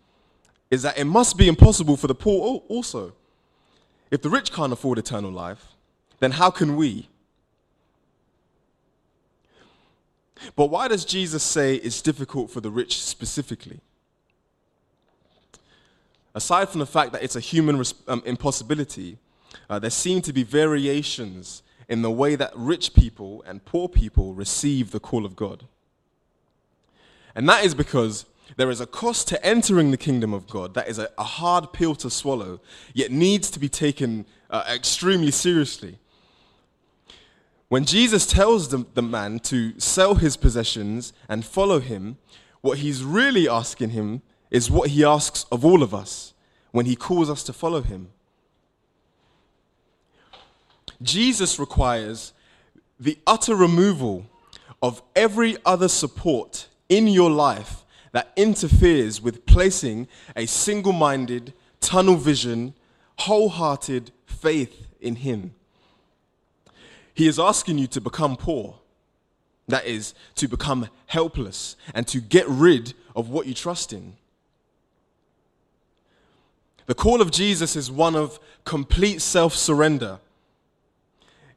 is 0.70 0.82
that 0.84 0.98
it 0.98 1.06
must 1.06 1.38
be 1.38 1.48
impossible 1.48 1.98
for 1.98 2.08
the 2.08 2.16
poor 2.16 2.62
also. 2.68 3.14
If 4.12 4.22
the 4.22 4.30
rich 4.30 4.52
can't 4.52 4.74
afford 4.74 4.98
eternal 4.98 5.32
life, 5.32 5.68
then 6.20 6.32
how 6.32 6.52
can 6.52 6.76
we? 6.76 7.10
But 10.56 10.68
why 10.68 10.88
does 10.88 11.06
Jesus 11.06 11.44
say 11.44 11.76
it's 11.76 12.02
difficult 12.02 12.52
for 12.52 12.62
the 12.62 12.70
rich 12.70 13.02
specifically? 13.02 13.80
Aside 16.36 16.70
from 16.70 16.80
the 16.80 16.86
fact 16.86 17.12
that 17.14 17.24
it's 17.24 17.36
a 17.36 17.40
human 17.40 17.84
um, 18.08 18.24
impossibility, 18.26 19.18
uh, 19.70 19.80
there 19.80 19.90
seem 19.90 20.22
to 20.24 20.34
be 20.34 20.44
variations 20.44 21.62
in 21.88 22.02
the 22.02 22.12
way 22.12 22.36
that 22.36 22.52
rich 22.56 22.94
people 22.94 23.44
and 23.46 23.66
poor 23.66 23.88
people 23.88 24.34
receive 24.34 24.92
the 24.92 25.00
call 25.00 25.26
of 25.26 25.36
God. 25.36 25.66
And 27.36 27.48
that 27.50 27.66
is 27.66 27.74
because 27.74 28.26
there 28.58 28.70
is 28.70 28.82
a 28.82 28.86
cost 28.86 29.28
to 29.30 29.46
entering 29.46 29.92
the 29.92 29.98
kingdom 29.98 30.34
of 30.34 30.48
God 30.48 30.74
that 30.76 30.88
is 30.88 31.00
a, 31.00 31.10
a 31.18 31.24
hard 31.24 31.74
pill 31.74 31.96
to 31.96 32.10
swallow, 32.10 32.60
yet 32.94 33.12
needs 33.12 33.50
to 33.52 33.60
be 33.60 33.70
taken 33.70 34.26
uh, 34.50 34.64
extremely 34.68 35.32
seriously. 35.32 35.98
When 37.70 37.86
Jesus 37.86 38.28
tells 38.28 38.70
the, 38.70 38.86
the 38.94 39.02
man 39.02 39.40
to 39.40 39.80
sell 39.80 40.16
his 40.16 40.38
possessions 40.38 41.12
and 41.28 41.44
follow 41.44 41.80
him, 41.80 42.18
what 42.62 42.78
he's 42.78 43.04
really 43.04 43.50
asking 43.50 43.90
him 43.90 44.22
is 44.52 44.70
what 44.70 44.92
he 44.92 45.04
asks 45.04 45.46
of 45.52 45.66
all 45.66 45.82
of 45.82 45.94
us 45.94 46.34
when 46.72 46.86
he 46.86 46.96
calls 46.96 47.30
us 47.30 47.44
to 47.44 47.54
follow 47.54 47.82
him. 47.82 48.10
Jesus 51.04 51.60
requires 51.60 52.34
the 53.00 53.18
utter 53.28 53.56
removal 53.56 54.26
of 54.82 55.02
every 55.16 55.58
other 55.66 55.88
support 55.88 56.68
in 56.90 57.08
your 57.08 57.30
life 57.30 57.84
that 58.12 58.32
interferes 58.36 59.22
with 59.22 59.46
placing 59.46 60.08
a 60.36 60.46
single 60.46 60.94
minded, 60.94 61.54
tunnel 61.82 62.16
vision, 62.16 62.74
wholehearted 63.20 64.12
faith 64.26 64.88
in 65.02 65.16
him. 65.18 65.54
He 67.14 67.28
is 67.28 67.40
asking 67.40 67.78
you 67.78 67.88
to 67.88 68.02
become 68.02 68.38
poor. 68.38 68.80
That 69.68 69.86
is, 69.86 70.14
to 70.36 70.48
become 70.48 70.90
helpless 71.06 71.76
and 71.94 72.08
to 72.08 72.20
get 72.20 72.48
rid 72.48 72.94
of 73.16 73.30
what 73.30 73.48
you 73.48 73.54
trust 73.54 73.94
in. 73.94 74.14
The 76.86 76.96
call 76.96 77.22
of 77.22 77.32
Jesus 77.32 77.76
is 77.76 77.90
one 77.90 78.16
of 78.16 78.40
complete 78.66 79.22
self 79.22 79.56
surrender. 79.56 80.20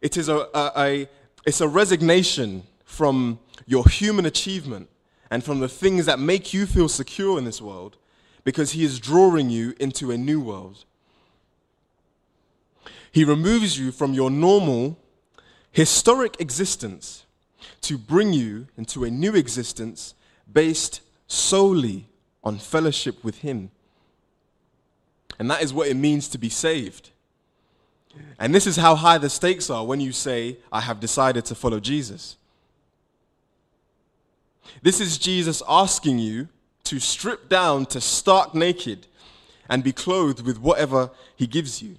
It 0.06 0.16
is 0.16 0.28
a, 0.28 0.46
a, 0.54 0.72
a, 0.76 1.08
it's 1.44 1.60
a 1.60 1.66
resignation 1.66 2.62
from 2.84 3.40
your 3.66 3.88
human 3.88 4.24
achievement 4.24 4.88
and 5.32 5.42
from 5.42 5.58
the 5.58 5.68
things 5.68 6.06
that 6.06 6.20
make 6.20 6.54
you 6.54 6.64
feel 6.64 6.88
secure 6.88 7.38
in 7.38 7.44
this 7.44 7.60
world 7.60 7.96
because 8.44 8.70
He 8.70 8.84
is 8.84 9.00
drawing 9.00 9.50
you 9.50 9.74
into 9.80 10.12
a 10.12 10.16
new 10.16 10.40
world. 10.40 10.84
He 13.10 13.24
removes 13.24 13.80
you 13.80 13.90
from 13.90 14.14
your 14.14 14.30
normal, 14.30 14.96
historic 15.72 16.40
existence 16.40 17.26
to 17.80 17.98
bring 17.98 18.32
you 18.32 18.68
into 18.76 19.02
a 19.02 19.10
new 19.10 19.34
existence 19.34 20.14
based 20.52 21.00
solely 21.26 22.06
on 22.44 22.58
fellowship 22.58 23.24
with 23.24 23.38
Him. 23.38 23.72
And 25.40 25.50
that 25.50 25.64
is 25.64 25.74
what 25.74 25.88
it 25.88 25.96
means 25.96 26.28
to 26.28 26.38
be 26.38 26.48
saved. 26.48 27.10
And 28.38 28.54
this 28.54 28.66
is 28.66 28.76
how 28.76 28.94
high 28.94 29.18
the 29.18 29.30
stakes 29.30 29.70
are 29.70 29.84
when 29.84 30.00
you 30.00 30.12
say, 30.12 30.58
I 30.70 30.80
have 30.80 31.00
decided 31.00 31.44
to 31.46 31.54
follow 31.54 31.80
Jesus. 31.80 32.36
This 34.82 35.00
is 35.00 35.18
Jesus 35.18 35.62
asking 35.68 36.18
you 36.18 36.48
to 36.84 37.00
strip 37.00 37.48
down 37.48 37.86
to 37.86 38.00
stark 38.00 38.54
naked 38.54 39.06
and 39.68 39.82
be 39.82 39.92
clothed 39.92 40.44
with 40.44 40.60
whatever 40.60 41.10
he 41.34 41.46
gives 41.46 41.82
you. 41.82 41.96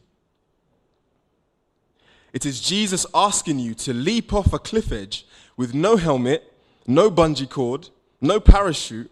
It 2.34 2.46
is 2.46 2.62
Jesus 2.62 3.06
asking 3.14 3.60
you 3.60 3.74
to 3.76 3.94
leap 3.94 4.34
off 4.34 4.54
a 4.54 4.60
cliff 4.60 4.92
edge 4.92 5.26
with 5.56 5.74
no 5.74 5.98
helmet, 5.98 6.54
no 6.86 7.10
bungee 7.10 7.50
cord, 7.50 7.90
no 8.22 8.40
parachute, 8.40 9.10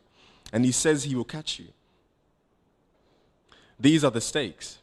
and 0.53 0.63
he 0.63 0.71
says 0.71 1.03
he 1.03 1.15
will 1.15 1.23
catch 1.25 1.59
you. 1.59 1.67
These 3.79 4.03
are 4.03 4.11
the 4.11 4.21
stakes. 4.21 4.77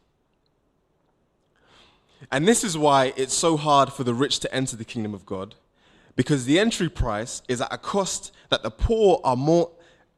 And 2.33 2.49
this 2.49 2.65
is 2.65 2.79
why 2.79 3.13
it's 3.15 3.35
so 3.35 3.59
hard 3.59 3.93
for 3.93 4.05
the 4.05 4.15
rich 4.15 4.39
to 4.41 4.53
enter 4.55 4.75
the 4.75 4.87
kingdom 4.87 5.13
of 5.13 5.27
God, 5.27 5.55
because 6.17 6.47
the 6.47 6.59
entry 6.59 6.89
price 6.89 7.43
is 7.47 7.61
at 7.61 7.73
a 7.73 7.77
cost 7.77 8.33
that 8.49 8.63
the 8.63 8.71
poor 8.71 9.21
are 9.23 9.37
more, 9.37 9.71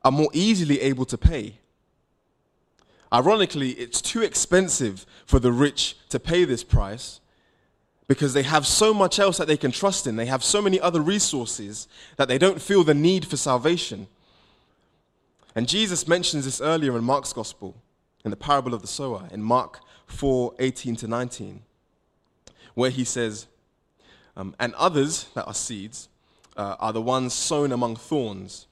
are 0.04 0.12
more 0.12 0.30
easily 0.32 0.80
able 0.80 1.04
to 1.06 1.18
pay. 1.18 1.58
Ironically, 3.12 3.70
it's 3.70 4.00
too 4.00 4.22
expensive 4.22 5.04
for 5.26 5.40
the 5.40 5.50
rich 5.50 5.96
to 6.10 6.20
pay 6.20 6.44
this 6.44 6.62
price 6.62 7.20
because 8.06 8.32
they 8.32 8.42
have 8.44 8.64
so 8.64 8.94
much 8.94 9.18
else 9.18 9.38
that 9.38 9.48
they 9.48 9.56
can 9.56 9.72
trust 9.72 10.06
in. 10.06 10.14
They 10.14 10.26
have 10.26 10.44
so 10.44 10.62
many 10.62 10.78
other 10.78 11.00
resources 11.00 11.88
that 12.16 12.28
they 12.28 12.38
don't 12.38 12.62
feel 12.62 12.84
the 12.84 12.94
need 12.94 13.26
for 13.26 13.36
salvation. 13.36 14.06
And 15.56 15.68
Jesus 15.68 16.06
mentions 16.06 16.44
this 16.44 16.60
earlier 16.60 16.96
in 16.96 17.02
Mark's 17.02 17.32
gospel, 17.32 17.74
in 18.24 18.30
the 18.30 18.36
parable 18.36 18.72
of 18.72 18.82
the 18.82 18.88
sower, 18.88 19.28
in 19.32 19.42
Mark 19.42 19.80
4 20.06 20.54
18 20.60 20.96
to 20.96 21.08
19 21.08 21.62
where 22.74 22.90
he 22.90 23.04
says, 23.04 23.46
um, 24.36 24.54
And 24.58 24.74
others, 24.74 25.26
that 25.34 25.46
are 25.46 25.54
seeds, 25.54 26.08
uh, 26.56 26.76
are 26.78 26.92
the 26.92 27.02
ones 27.02 27.32
sown 27.32 27.72
among 27.72 27.96
thorns. 27.96 28.66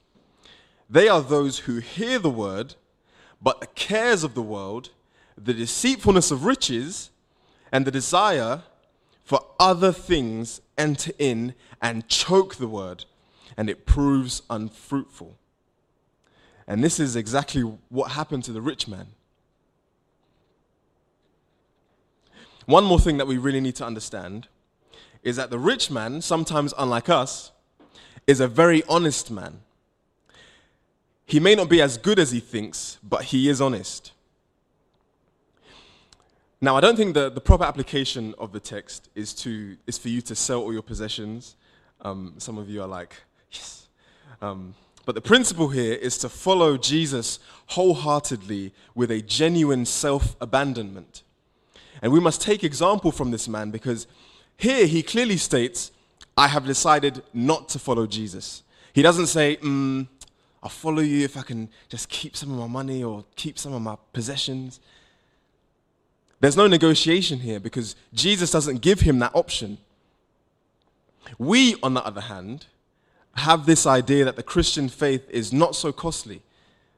They 0.89 1.07
are 1.07 1.21
those 1.21 1.59
who 1.59 1.79
hear 1.79 2.19
the 2.19 2.29
word, 2.29 2.75
but 3.41 3.59
the 3.59 3.67
cares 3.67 4.23
of 4.23 4.35
the 4.35 4.41
world, 4.41 4.89
the 5.37 5.53
deceitfulness 5.53 6.31
of 6.31 6.45
riches, 6.45 7.09
and 7.71 7.85
the 7.85 7.91
desire 7.91 8.63
for 9.23 9.39
other 9.59 9.91
things 9.91 10.61
enter 10.77 11.11
in 11.17 11.55
and 11.81 12.07
choke 12.07 12.55
the 12.55 12.67
word, 12.67 13.05
and 13.57 13.69
it 13.69 13.85
proves 13.85 14.43
unfruitful. 14.49 15.37
And 16.67 16.83
this 16.83 16.99
is 16.99 17.15
exactly 17.15 17.61
what 17.89 18.11
happened 18.11 18.43
to 18.45 18.51
the 18.51 18.61
rich 18.61 18.87
man. 18.87 19.07
One 22.65 22.83
more 22.83 22.99
thing 22.99 23.17
that 23.17 23.27
we 23.27 23.37
really 23.37 23.61
need 23.61 23.75
to 23.75 23.85
understand 23.85 24.47
is 25.21 25.35
that 25.37 25.49
the 25.49 25.59
rich 25.59 25.89
man, 25.89 26.21
sometimes 26.21 26.73
unlike 26.77 27.09
us, 27.09 27.51
is 28.27 28.39
a 28.39 28.47
very 28.47 28.83
honest 28.89 29.31
man. 29.31 29.61
He 31.25 31.39
may 31.39 31.55
not 31.55 31.69
be 31.69 31.81
as 31.81 31.97
good 31.97 32.19
as 32.19 32.31
he 32.31 32.39
thinks, 32.39 32.97
but 33.01 33.25
he 33.25 33.49
is 33.49 33.61
honest. 33.61 34.11
Now, 36.61 36.77
I 36.77 36.81
don't 36.81 36.95
think 36.95 37.13
the, 37.13 37.29
the 37.29 37.41
proper 37.41 37.65
application 37.65 38.33
of 38.37 38.53
the 38.53 38.59
text 38.59 39.09
is, 39.15 39.33
to, 39.35 39.75
is 39.85 39.97
for 39.97 40.09
you 40.09 40.21
to 40.21 40.35
sell 40.35 40.61
all 40.61 40.71
your 40.71 40.81
possessions. 40.81 41.55
Um, 42.01 42.35
some 42.37 42.57
of 42.57 42.69
you 42.69 42.81
are 42.81 42.87
like, 42.87 43.15
yes. 43.51 43.87
Um, 44.41 44.73
but 45.05 45.15
the 45.15 45.21
principle 45.21 45.67
here 45.69 45.93
is 45.93 46.17
to 46.19 46.29
follow 46.29 46.77
Jesus 46.77 47.39
wholeheartedly 47.67 48.73
with 48.95 49.11
a 49.11 49.21
genuine 49.21 49.85
self 49.85 50.37
abandonment. 50.39 51.23
And 52.03 52.11
we 52.11 52.19
must 52.19 52.41
take 52.41 52.65
example 52.65 53.13
from 53.13 53.31
this 53.31 53.47
man 53.47 53.71
because 53.71 54.07
here 54.57 54.85
he 54.85 55.01
clearly 55.01 55.37
states, 55.37 55.91
I 56.37 56.49
have 56.49 56.65
decided 56.65 57.23
not 57.33 57.69
to 57.69 57.79
follow 57.79 58.05
Jesus. 58.05 58.61
He 58.91 59.01
doesn't 59.01 59.27
say, 59.27 59.55
mm, 59.55 60.05
I'll 60.61 60.69
follow 60.69 60.99
you 60.99 61.23
if 61.23 61.37
I 61.37 61.43
can 61.43 61.69
just 61.87 62.09
keep 62.09 62.35
some 62.35 62.51
of 62.51 62.59
my 62.59 62.67
money 62.67 63.05
or 63.05 63.23
keep 63.37 63.57
some 63.57 63.73
of 63.73 63.81
my 63.81 63.95
possessions. 64.11 64.81
There's 66.41 66.57
no 66.57 66.67
negotiation 66.67 67.39
here 67.39 67.61
because 67.61 67.95
Jesus 68.13 68.51
doesn't 68.51 68.81
give 68.81 68.99
him 68.99 69.19
that 69.19 69.31
option. 69.33 69.77
We, 71.39 71.77
on 71.81 71.93
the 71.93 72.05
other 72.05 72.21
hand, 72.21 72.65
have 73.35 73.65
this 73.65 73.87
idea 73.87 74.25
that 74.25 74.35
the 74.35 74.43
Christian 74.43 74.89
faith 74.89 75.25
is 75.29 75.53
not 75.53 75.73
so 75.73 75.93
costly 75.93 76.41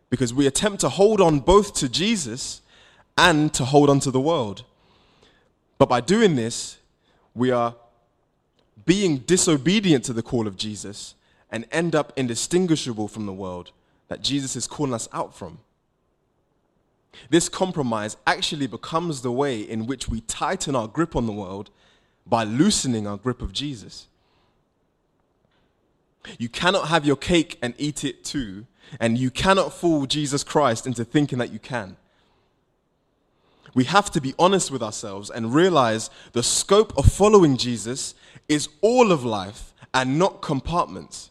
because 0.10 0.34
we 0.34 0.48
attempt 0.48 0.82
to 0.82 0.90
hold 0.90 1.22
on 1.22 1.42
both 1.42 1.76
to 1.76 1.88
Jesus 1.88 2.62
and 3.16 3.54
to 3.54 3.66
hold 3.66 3.92
on 3.92 4.00
to 4.00 4.10
the 4.10 4.20
world. 4.20 4.64
But 5.78 5.90
by 5.90 6.02
doing 6.02 6.36
this, 6.36 6.78
we 7.34 7.52
are 7.52 7.76
being 8.86 9.18
disobedient 9.20 10.06
to 10.06 10.14
the 10.14 10.22
call 10.22 10.48
of 10.48 10.58
Jesus 10.58 11.16
and 11.52 11.66
end 11.72 11.96
up 11.96 12.14
indistinguishable 12.16 13.08
from 13.08 13.26
the 13.26 13.34
world 13.34 13.72
that 14.08 14.22
Jesus 14.22 14.56
is 14.56 14.68
calling 14.68 14.94
us 14.94 15.10
out 15.12 15.36
from. 15.36 15.60
This 17.30 17.50
compromise 17.50 18.18
actually 18.28 18.68
becomes 18.68 19.22
the 19.22 19.32
way 19.32 19.62
in 19.62 19.88
which 19.88 20.08
we 20.08 20.22
tighten 20.22 20.76
our 20.76 20.88
grip 20.88 21.16
on 21.16 21.26
the 21.26 21.32
world 21.32 21.70
by 22.28 22.44
loosening 22.44 23.08
our 23.08 23.18
grip 23.18 23.42
of 23.42 23.54
Jesus. 23.54 24.08
You 26.38 26.50
cannot 26.50 26.88
have 26.88 27.06
your 27.06 27.16
cake 27.16 27.58
and 27.62 27.74
eat 27.78 28.04
it 28.04 28.24
too, 28.24 28.66
and 29.00 29.18
you 29.18 29.32
cannot 29.32 29.74
fool 29.74 30.06
Jesus 30.06 30.44
Christ 30.44 30.88
into 30.88 31.06
thinking 31.06 31.38
that 31.38 31.52
you 31.52 31.60
can 31.60 31.98
we 33.76 33.84
have 33.84 34.10
to 34.12 34.22
be 34.22 34.34
honest 34.40 34.72
with 34.72 34.82
ourselves 34.82 35.30
and 35.30 35.54
realize 35.54 36.10
the 36.32 36.42
scope 36.42 36.98
of 36.98 37.06
following 37.06 37.58
Jesus 37.58 38.16
is 38.48 38.70
all 38.82 39.12
of 39.12 39.24
life 39.24 39.74
and 39.94 40.18
not 40.18 40.42
compartments. 40.42 41.30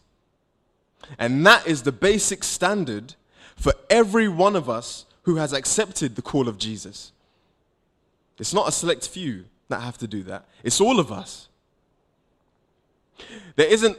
And 1.19 1.45
that 1.45 1.67
is 1.67 1.83
the 1.83 1.91
basic 1.91 2.43
standard 2.43 3.15
for 3.55 3.73
every 3.89 4.27
one 4.27 4.55
of 4.55 4.69
us 4.69 5.05
who 5.23 5.35
has 5.37 5.53
accepted 5.53 6.15
the 6.15 6.21
call 6.21 6.47
of 6.47 6.57
Jesus. 6.57 7.11
It's 8.39 8.53
not 8.53 8.67
a 8.67 8.71
select 8.71 9.07
few 9.07 9.45
that 9.69 9.81
have 9.81 9.97
to 9.97 10.07
do 10.07 10.21
that, 10.23 10.45
it's 10.63 10.79
all 10.79 10.99
of 10.99 11.11
us. 11.11 11.47
There 13.55 13.67
isn't 13.67 13.97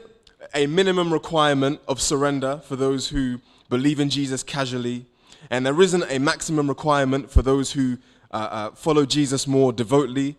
a 0.55 0.67
minimum 0.67 1.13
requirement 1.13 1.81
of 1.89 2.01
surrender 2.01 2.61
for 2.65 2.77
those 2.77 3.09
who 3.09 3.41
believe 3.69 3.99
in 3.99 4.11
Jesus 4.11 4.45
casually, 4.45 5.07
and 5.51 5.67
there 5.67 5.81
isn't 5.81 6.05
a 6.09 6.19
maximum 6.19 6.69
requirement 6.69 7.31
for 7.31 7.43
those 7.43 7.73
who 7.73 7.99
uh, 8.45 8.71
follow 8.73 9.07
Jesus 9.07 9.47
more 9.47 9.73
devotedly 9.73 10.37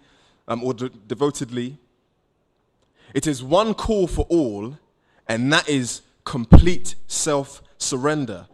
um, 0.48 0.64
or 0.64 0.74
de- 0.74 0.90
devotedly. 0.90 1.78
It 3.14 3.28
is 3.28 3.44
one 3.44 3.74
call 3.74 4.08
for 4.08 4.26
all, 4.30 4.78
and 5.28 5.52
that 5.54 5.68
is 5.68 6.02
complete 6.24 6.96
self 7.08 7.62
surrender. 7.78 8.48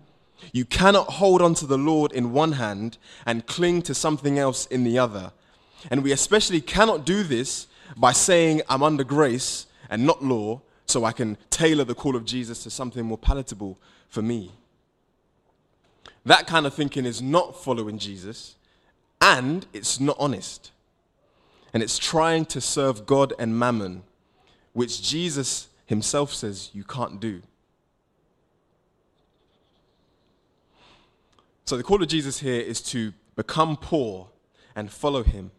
You 0.51 0.65
cannot 0.65 1.11
hold 1.11 1.41
on 1.41 1.53
to 1.55 1.65
the 1.65 1.77
Lord 1.77 2.11
in 2.11 2.33
one 2.33 2.53
hand 2.53 2.97
and 3.25 3.45
cling 3.45 3.81
to 3.83 3.95
something 3.95 4.37
else 4.37 4.65
in 4.67 4.83
the 4.83 4.99
other. 4.99 5.31
And 5.89 6.03
we 6.03 6.11
especially 6.11 6.61
cannot 6.61 7.05
do 7.05 7.23
this 7.23 7.67
by 7.97 8.11
saying, 8.11 8.61
I'm 8.69 8.83
under 8.83 9.03
grace 9.03 9.67
and 9.89 10.05
not 10.05 10.23
law, 10.23 10.61
so 10.85 11.05
I 11.05 11.11
can 11.11 11.37
tailor 11.49 11.83
the 11.83 11.95
call 11.95 12.15
of 12.15 12.25
Jesus 12.25 12.63
to 12.63 12.69
something 12.69 13.05
more 13.05 13.17
palatable 13.17 13.79
for 14.09 14.21
me. 14.21 14.51
That 16.25 16.47
kind 16.47 16.65
of 16.65 16.73
thinking 16.73 17.05
is 17.05 17.21
not 17.21 17.61
following 17.61 17.97
Jesus, 17.97 18.55
and 19.23 19.65
it's 19.71 20.01
not 20.01 20.17
honest. 20.19 20.71
And 21.73 21.81
it's 21.81 21.97
trying 21.97 22.45
to 22.47 22.59
serve 22.59 23.05
God 23.05 23.31
and 23.39 23.57
mammon, 23.57 24.03
which 24.73 25.01
Jesus 25.01 25.69
himself 25.85 26.33
says 26.33 26.69
you 26.73 26.83
can't 26.83 27.21
do. 27.21 27.41
So 31.63 31.77
the 31.77 31.83
call 31.83 32.03
of 32.03 32.09
Jesus 32.09 32.39
here 32.39 32.59
is 32.59 32.81
to 32.81 33.13
become 33.37 33.77
poor 33.77 34.27
and 34.75 34.91
follow 34.91 35.23
him. 35.23 35.51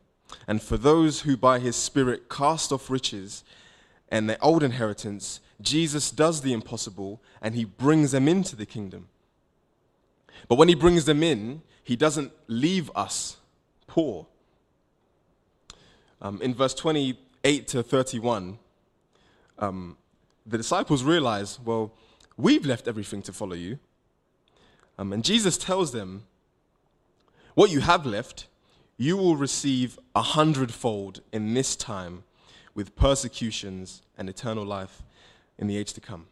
And 0.46 0.62
for 0.62 0.76
those 0.76 1.22
who 1.22 1.34
by 1.34 1.58
his 1.58 1.74
Spirit 1.74 2.28
cast 2.28 2.70
off 2.70 2.90
riches 2.90 3.44
and 4.10 4.28
their 4.28 4.44
old 4.44 4.62
inheritance, 4.62 5.40
Jesus 5.62 6.10
does 6.10 6.42
the 6.42 6.52
impossible 6.52 7.22
and 7.40 7.54
he 7.54 7.64
brings 7.64 8.12
them 8.12 8.28
into 8.28 8.56
the 8.56 8.66
kingdom. 8.66 9.08
But 10.48 10.56
when 10.56 10.68
he 10.68 10.74
brings 10.74 11.06
them 11.06 11.22
in, 11.22 11.62
he 11.82 11.96
doesn't 11.96 12.30
leave 12.46 12.90
us 12.94 13.38
poor. 13.94 14.26
Um, 16.20 16.42
in 16.42 16.52
verse 16.52 16.74
28 16.74 17.68
to 17.68 17.80
31, 17.84 18.58
um, 19.60 19.96
the 20.44 20.56
disciples 20.56 21.04
realize, 21.04 21.60
well, 21.60 21.92
we've 22.36 22.66
left 22.66 22.88
everything 22.88 23.22
to 23.22 23.32
follow 23.32 23.54
you. 23.54 23.78
Um, 24.98 25.12
and 25.12 25.22
Jesus 25.22 25.56
tells 25.56 25.92
them, 25.92 26.24
what 27.54 27.70
you 27.70 27.82
have 27.82 28.04
left, 28.04 28.48
you 28.96 29.16
will 29.16 29.36
receive 29.36 29.96
a 30.16 30.22
hundredfold 30.22 31.20
in 31.32 31.54
this 31.54 31.76
time 31.76 32.24
with 32.74 32.96
persecutions 32.96 34.02
and 34.18 34.28
eternal 34.28 34.64
life 34.64 35.04
in 35.56 35.68
the 35.68 35.76
age 35.76 35.92
to 35.92 36.00
come. 36.00 36.26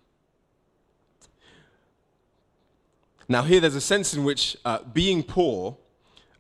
Now, 3.29 3.42
here 3.42 3.61
there's 3.61 3.77
a 3.77 3.81
sense 3.81 4.14
in 4.14 4.25
which 4.25 4.57
uh, 4.64 4.81
being 4.92 5.22
poor 5.22 5.77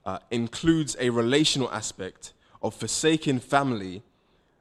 uh, 0.04 0.18
includes 0.30 0.96
a 0.98 1.10
relational 1.10 1.70
aspect 1.70 2.32
of 2.62 2.74
forsaking 2.74 3.40
family, 3.40 4.02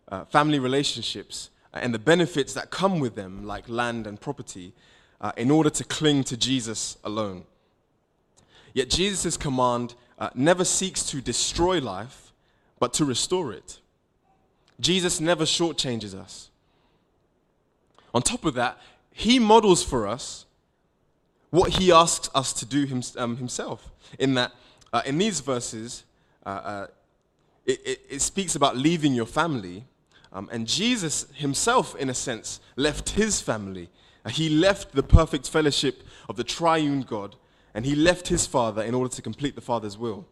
uh, 0.10 0.26
family 0.26 0.60
relationships, 0.60 1.50
uh, 1.74 1.80
and 1.82 1.94
the 1.94 2.00
benefits 2.00 2.54
that 2.54 2.70
come 2.70 3.00
with 3.00 3.16
them, 3.16 3.46
like 3.46 3.68
land 3.70 4.08
and 4.08 4.20
property, 4.20 4.74
uh, 5.20 5.32
in 5.38 5.52
order 5.52 5.70
to 5.70 5.84
cling 5.84 6.24
to 6.24 6.38
Jesus 6.38 6.98
alone. 7.04 7.44
Yet 8.74 8.90
Jesus' 8.90 9.38
command 9.38 9.96
uh, 10.18 10.30
never 10.36 10.64
seeks 10.64 11.04
to 11.08 11.22
destroy 11.22 11.80
life, 11.80 12.32
but 12.80 12.94
to 12.94 13.06
restore 13.06 13.54
it. 13.54 13.80
Jesus 14.80 15.20
never 15.20 15.46
shortchanges 15.46 16.16
us. 16.16 16.50
On 18.14 18.22
top 18.22 18.46
of 18.46 18.56
that, 18.56 18.78
he 19.12 19.40
models 19.40 19.84
for 19.84 20.08
us 20.08 20.46
what 21.50 21.74
he 21.74 21.92
asks 21.92 22.30
us 22.34 22.54
to 22.54 22.66
do 22.66 23.02
um, 23.18 23.38
himself. 23.38 23.92
In 24.18 24.34
that, 24.36 24.52
uh, 24.94 25.02
in 25.06 25.18
these 25.18 25.40
verses, 25.40 26.04
uh, 26.46 26.50
uh, 26.50 26.88
it, 27.66 27.82
it, 27.86 28.02
it, 28.10 28.22
speaks 28.22 28.56
about 28.56 28.76
leaving 28.76 29.14
your 29.14 29.26
family. 29.26 29.86
Um, 30.34 30.50
and 30.52 30.68
Jesus 30.68 31.28
himself, 31.34 31.96
in 31.96 32.10
a 32.10 32.14
sense, 32.14 32.60
left 32.76 33.12
his 33.12 33.42
family. 33.42 33.90
Uh, 34.26 34.30
he 34.30 34.50
left 34.50 34.94
the 34.94 35.04
perfect 35.04 35.50
fellowship 35.50 36.04
of 36.28 36.36
the 36.36 36.44
triune 36.44 37.02
God, 37.02 37.36
and 37.74 37.86
he 37.86 37.96
left 37.96 38.28
his 38.28 38.46
Father 38.46 38.82
in 38.82 38.94
order 38.94 39.14
to 39.14 39.22
complete 39.22 39.56
the 39.56 39.62
Father's 39.62 39.98
will. 39.98 40.26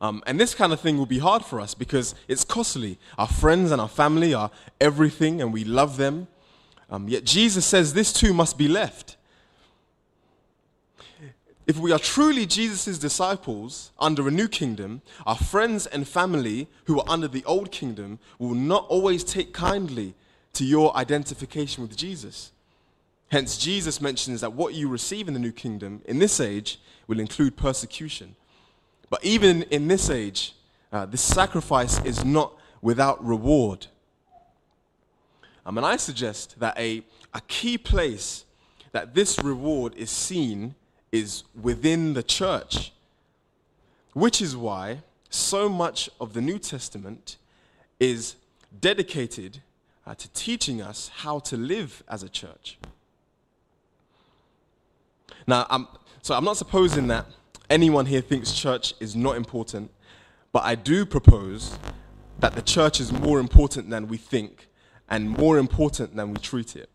Um, 0.00 0.22
and 0.26 0.40
this 0.40 0.54
kind 0.54 0.72
of 0.72 0.80
thing 0.80 0.96
will 0.96 1.06
be 1.06 1.18
hard 1.18 1.44
for 1.44 1.60
us 1.60 1.74
because 1.74 2.14
it's 2.26 2.44
costly. 2.44 2.98
Our 3.18 3.26
friends 3.26 3.70
and 3.70 3.80
our 3.80 3.88
family 3.88 4.32
are 4.32 4.50
everything, 4.80 5.42
and 5.42 5.52
we 5.52 5.64
love 5.64 5.96
them. 5.96 6.28
Um, 6.88 7.08
yet 7.08 7.24
Jesus 7.24 7.66
says 7.66 7.92
this 7.92 8.12
too 8.12 8.32
must 8.32 8.56
be 8.56 8.66
left. 8.66 9.16
If 11.70 11.78
we 11.78 11.92
are 11.92 12.00
truly 12.00 12.46
Jesus' 12.46 12.98
disciples 12.98 13.92
under 13.96 14.26
a 14.26 14.30
new 14.32 14.48
kingdom, 14.48 15.02
our 15.24 15.36
friends 15.36 15.86
and 15.86 16.08
family 16.08 16.66
who 16.86 16.98
are 16.98 17.08
under 17.08 17.28
the 17.28 17.44
old 17.44 17.70
kingdom 17.70 18.18
will 18.40 18.56
not 18.56 18.86
always 18.88 19.22
take 19.22 19.52
kindly 19.52 20.16
to 20.54 20.64
your 20.64 20.96
identification 20.96 21.84
with 21.84 21.96
Jesus. 21.96 22.50
Hence, 23.28 23.56
Jesus 23.56 24.00
mentions 24.00 24.40
that 24.40 24.52
what 24.52 24.74
you 24.74 24.88
receive 24.88 25.28
in 25.28 25.34
the 25.34 25.38
new 25.38 25.52
kingdom 25.52 26.02
in 26.06 26.18
this 26.18 26.40
age 26.40 26.80
will 27.06 27.20
include 27.20 27.56
persecution. 27.56 28.34
But 29.08 29.24
even 29.24 29.62
in 29.62 29.86
this 29.86 30.10
age, 30.10 30.56
uh, 30.92 31.06
this 31.06 31.22
sacrifice 31.22 32.04
is 32.04 32.24
not 32.24 32.52
without 32.82 33.24
reward. 33.24 33.86
Um, 35.64 35.78
and 35.78 35.86
I 35.86 35.98
suggest 35.98 36.58
that 36.58 36.76
a, 36.76 37.04
a 37.32 37.40
key 37.42 37.78
place 37.78 38.44
that 38.90 39.14
this 39.14 39.38
reward 39.38 39.94
is 39.94 40.10
seen 40.10 40.74
is 41.12 41.44
within 41.60 42.14
the 42.14 42.22
church, 42.22 42.92
which 44.12 44.40
is 44.40 44.56
why 44.56 45.02
so 45.28 45.68
much 45.68 46.10
of 46.20 46.32
the 46.34 46.40
New 46.40 46.58
Testament 46.58 47.36
is 47.98 48.36
dedicated 48.80 49.60
uh, 50.06 50.14
to 50.14 50.28
teaching 50.30 50.80
us 50.80 51.08
how 51.08 51.38
to 51.40 51.56
live 51.56 52.02
as 52.08 52.22
a 52.22 52.28
church. 52.28 52.78
Now, 55.46 55.66
I'm, 55.70 55.86
so 56.22 56.34
I'm 56.34 56.44
not 56.44 56.56
supposing 56.56 57.08
that 57.08 57.26
anyone 57.68 58.06
here 58.06 58.20
thinks 58.20 58.52
church 58.52 58.94
is 59.00 59.14
not 59.14 59.36
important, 59.36 59.90
but 60.52 60.64
I 60.64 60.74
do 60.74 61.06
propose 61.06 61.78
that 62.40 62.54
the 62.54 62.62
church 62.62 63.00
is 63.00 63.12
more 63.12 63.38
important 63.38 63.90
than 63.90 64.08
we 64.08 64.16
think 64.16 64.68
and 65.08 65.28
more 65.30 65.58
important 65.58 66.16
than 66.16 66.30
we 66.30 66.36
treat 66.38 66.76
it. 66.76 66.88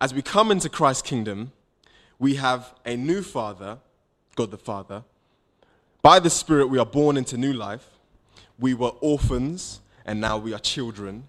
As 0.00 0.14
we 0.14 0.22
come 0.22 0.50
into 0.50 0.68
Christ's 0.68 1.02
kingdom, 1.02 1.52
we 2.18 2.36
have 2.36 2.74
a 2.84 2.96
new 2.96 3.22
Father, 3.22 3.78
God 4.34 4.50
the 4.50 4.58
Father. 4.58 5.04
By 6.02 6.18
the 6.18 6.30
Spirit, 6.30 6.66
we 6.66 6.78
are 6.78 6.86
born 6.86 7.16
into 7.16 7.36
new 7.36 7.52
life. 7.52 7.88
We 8.58 8.74
were 8.74 8.92
orphans, 9.00 9.80
and 10.04 10.20
now 10.20 10.38
we 10.38 10.54
are 10.54 10.58
children. 10.58 11.28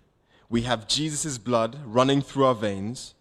We 0.49 0.61
have 0.61 0.87
Jesus' 0.87 1.37
blood 1.37 1.77
running 1.85 2.21
through 2.21 2.45
our 2.45 2.55
veins, 2.55 3.15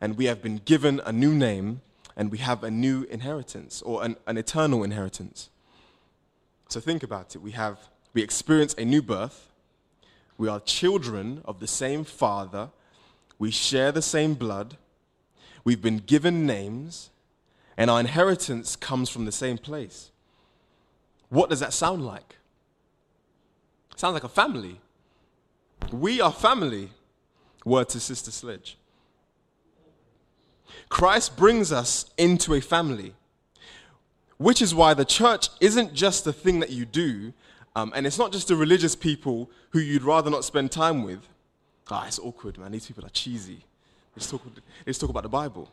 and 0.00 0.16
we 0.16 0.26
have 0.26 0.40
been 0.40 0.60
given 0.64 1.00
a 1.04 1.12
new 1.12 1.34
name 1.34 1.82
and 2.20 2.30
we 2.30 2.36
have 2.36 2.62
a 2.62 2.70
new 2.70 3.04
inheritance 3.04 3.80
or 3.80 4.04
an, 4.04 4.14
an 4.26 4.36
eternal 4.36 4.82
inheritance. 4.82 5.48
So 6.68 6.78
think 6.78 7.02
about 7.02 7.34
it. 7.34 7.38
We 7.40 7.52
have 7.52 7.78
we 8.12 8.22
experience 8.22 8.74
a 8.74 8.84
new 8.84 9.00
birth. 9.00 9.48
We 10.36 10.46
are 10.46 10.60
children 10.60 11.40
of 11.46 11.60
the 11.60 11.66
same 11.66 12.04
Father. 12.04 12.68
We 13.38 13.50
share 13.50 13.90
the 13.90 14.02
same 14.02 14.34
blood. 14.34 14.76
We've 15.64 15.82
been 15.82 15.98
given 15.98 16.46
names, 16.46 17.10
and 17.76 17.90
our 17.90 18.00
inheritance 18.00 18.76
comes 18.76 19.08
from 19.08 19.24
the 19.24 19.32
same 19.32 19.58
place. 19.58 20.10
What 21.28 21.50
does 21.50 21.60
that 21.60 21.72
sound 21.72 22.04
like? 22.04 22.36
It 23.92 24.00
sounds 24.00 24.14
like 24.14 24.24
a 24.24 24.28
family. 24.28 24.80
We 25.92 26.20
are 26.20 26.32
family. 26.32 26.90
Word 27.64 27.88
to 27.90 28.00
Sister 28.00 28.30
Sledge. 28.30 28.76
Christ 30.88 31.36
brings 31.36 31.72
us 31.72 32.10
into 32.16 32.54
a 32.54 32.60
family, 32.60 33.14
which 34.38 34.62
is 34.62 34.74
why 34.74 34.94
the 34.94 35.04
church 35.04 35.48
isn't 35.60 35.94
just 35.94 36.26
a 36.26 36.32
thing 36.32 36.60
that 36.60 36.70
you 36.70 36.84
do, 36.84 37.32
um, 37.76 37.92
and 37.94 38.06
it's 38.06 38.18
not 38.18 38.32
just 38.32 38.48
the 38.48 38.56
religious 38.56 38.96
people 38.96 39.50
who 39.70 39.78
you'd 39.78 40.02
rather 40.02 40.30
not 40.30 40.44
spend 40.44 40.72
time 40.72 41.04
with. 41.04 41.28
Ah, 41.90 42.06
it's 42.06 42.18
awkward, 42.18 42.58
man. 42.58 42.72
These 42.72 42.86
people 42.86 43.04
are 43.04 43.10
cheesy. 43.10 43.64
Let's 44.16 44.30
talk, 44.30 44.42
let's 44.86 44.98
talk 44.98 45.10
about 45.10 45.22
the 45.22 45.28
Bible. 45.28 45.70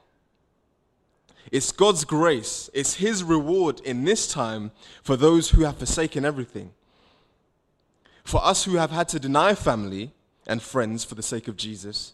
It's 1.51 1.71
God's 1.71 2.03
grace, 2.03 2.69
it's 2.73 2.95
His 2.95 3.23
reward 3.23 3.79
in 3.81 4.03
this 4.03 4.27
time 4.31 4.71
for 5.01 5.15
those 5.15 5.51
who 5.51 5.63
have 5.63 5.77
forsaken 5.77 6.25
everything. 6.25 6.71
For 8.23 8.43
us 8.43 8.65
who 8.65 8.75
have 8.75 8.91
had 8.91 9.07
to 9.09 9.19
deny 9.19 9.55
family 9.55 10.11
and 10.45 10.61
friends 10.61 11.05
for 11.05 11.15
the 11.15 11.23
sake 11.23 11.47
of 11.47 11.55
Jesus, 11.55 12.13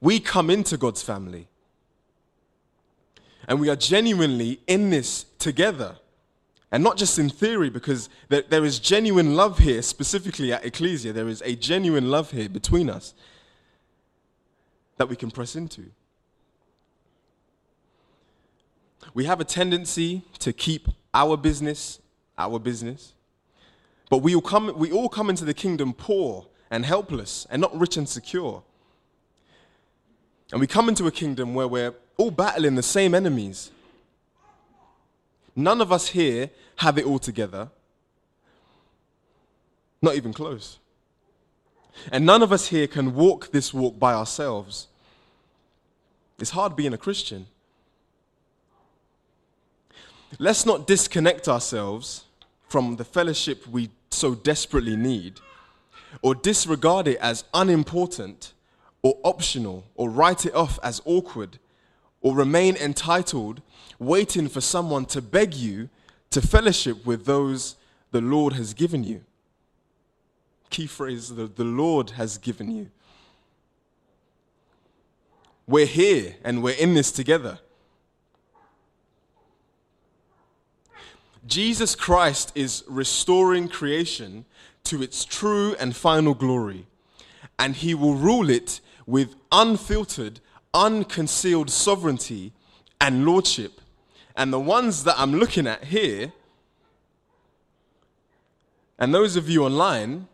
we 0.00 0.18
come 0.18 0.50
into 0.50 0.76
God's 0.76 1.02
family. 1.02 1.46
And 3.46 3.60
we 3.60 3.68
are 3.68 3.76
genuinely 3.76 4.60
in 4.66 4.90
this 4.90 5.24
together. 5.38 5.96
And 6.72 6.82
not 6.82 6.96
just 6.96 7.18
in 7.18 7.30
theory, 7.30 7.70
because 7.70 8.08
there, 8.28 8.42
there 8.42 8.64
is 8.64 8.80
genuine 8.80 9.36
love 9.36 9.58
here, 9.58 9.82
specifically 9.82 10.52
at 10.52 10.64
Ecclesia. 10.64 11.12
There 11.12 11.28
is 11.28 11.40
a 11.42 11.54
genuine 11.54 12.10
love 12.10 12.32
here 12.32 12.48
between 12.48 12.90
us 12.90 13.14
that 14.96 15.08
we 15.08 15.16
can 15.16 15.30
press 15.30 15.56
into. 15.56 15.90
We 19.12 19.24
have 19.24 19.40
a 19.40 19.44
tendency 19.44 20.22
to 20.40 20.52
keep 20.52 20.88
our 21.12 21.36
business 21.36 22.00
our 22.36 22.58
business, 22.58 23.14
but 24.10 24.18
we 24.18 24.34
all 24.34 24.40
come, 24.40 24.76
we 24.76 24.90
all 24.92 25.08
come 25.08 25.30
into 25.30 25.44
the 25.44 25.54
kingdom 25.54 25.92
poor 25.92 26.46
and 26.70 26.84
helpless 26.84 27.46
and 27.50 27.60
not 27.60 27.78
rich 27.78 27.96
and 27.96 28.08
secure. 28.08 28.62
And 30.50 30.60
we 30.60 30.66
come 30.66 30.88
into 30.88 31.06
a 31.06 31.10
kingdom 31.10 31.54
where 31.54 31.68
we're 31.68 31.94
all 32.16 32.30
battling 32.30 32.74
the 32.74 32.82
same 32.82 33.14
enemies. 33.14 33.70
None 35.56 35.80
of 35.80 35.92
us 35.92 36.08
here 36.08 36.50
have 36.76 36.98
it 36.98 37.06
all 37.06 37.18
together. 37.18 37.70
Not 40.02 40.16
even 40.16 40.32
close. 40.32 40.78
And 42.12 42.26
none 42.26 42.42
of 42.42 42.52
us 42.52 42.68
here 42.68 42.86
can 42.86 43.14
walk 43.14 43.50
this 43.50 43.72
walk 43.72 43.98
by 43.98 44.14
ourselves. 44.14 44.88
It's 46.38 46.50
hard 46.50 46.76
being 46.76 46.92
a 46.92 46.98
Christian. 46.98 47.46
Let's 50.38 50.66
not 50.66 50.86
disconnect 50.86 51.48
ourselves 51.48 52.24
from 52.68 52.96
the 52.96 53.04
fellowship 53.04 53.66
we 53.68 53.90
so 54.10 54.34
desperately 54.34 54.96
need 54.96 55.40
or 56.22 56.34
disregard 56.34 57.06
it 57.06 57.18
as 57.18 57.44
unimportant 57.54 58.52
or 59.02 59.18
optional 59.22 59.84
or 59.94 60.10
write 60.10 60.46
it 60.46 60.54
off 60.54 60.78
as 60.82 61.00
awkward 61.04 61.58
or 62.20 62.34
remain 62.34 62.74
entitled, 62.76 63.60
waiting 63.98 64.48
for 64.48 64.60
someone 64.60 65.04
to 65.04 65.20
beg 65.20 65.54
you 65.54 65.88
to 66.30 66.40
fellowship 66.40 67.04
with 67.06 67.26
those 67.26 67.76
the 68.10 68.20
Lord 68.20 68.54
has 68.54 68.74
given 68.74 69.04
you. 69.04 69.22
Key 70.70 70.86
phrase 70.86 71.34
the, 71.34 71.46
the 71.46 71.64
Lord 71.64 72.10
has 72.10 72.38
given 72.38 72.70
you. 72.70 72.90
We're 75.66 75.86
here 75.86 76.36
and 76.44 76.62
we're 76.62 76.74
in 76.74 76.94
this 76.94 77.10
together. 77.12 77.58
Jesus 81.46 81.94
Christ 81.94 82.52
is 82.54 82.84
restoring 82.88 83.68
creation 83.68 84.44
to 84.84 85.02
its 85.02 85.24
true 85.24 85.74
and 85.78 85.94
final 85.94 86.34
glory, 86.34 86.86
and 87.58 87.74
he 87.74 87.94
will 87.94 88.14
rule 88.14 88.48
it 88.50 88.80
with 89.06 89.34
unfiltered, 89.52 90.40
unconcealed 90.72 91.70
sovereignty 91.70 92.52
and 93.00 93.24
lordship. 93.26 93.80
And 94.36 94.52
the 94.52 94.60
ones 94.60 95.04
that 95.04 95.14
I'm 95.18 95.34
looking 95.34 95.66
at 95.66 95.84
here, 95.84 96.32
and 98.98 99.14
those 99.14 99.36
of 99.36 99.48
you 99.48 99.64
online, 99.64 100.28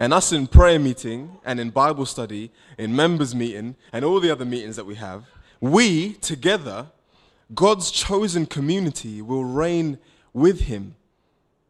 and 0.00 0.14
us 0.14 0.32
in 0.32 0.46
prayer 0.46 0.78
meeting 0.78 1.38
and 1.44 1.60
in 1.60 1.68
Bible 1.68 2.06
study, 2.06 2.50
in 2.78 2.96
members 2.96 3.34
meeting, 3.34 3.76
and 3.92 4.02
all 4.02 4.18
the 4.18 4.30
other 4.30 4.46
meetings 4.46 4.76
that 4.76 4.86
we 4.86 4.94
have, 4.94 5.26
we 5.60 6.14
together, 6.14 6.86
God's 7.54 7.90
chosen 7.90 8.46
community, 8.46 9.20
will 9.20 9.44
reign 9.44 9.98
with 10.32 10.62
Him. 10.62 10.96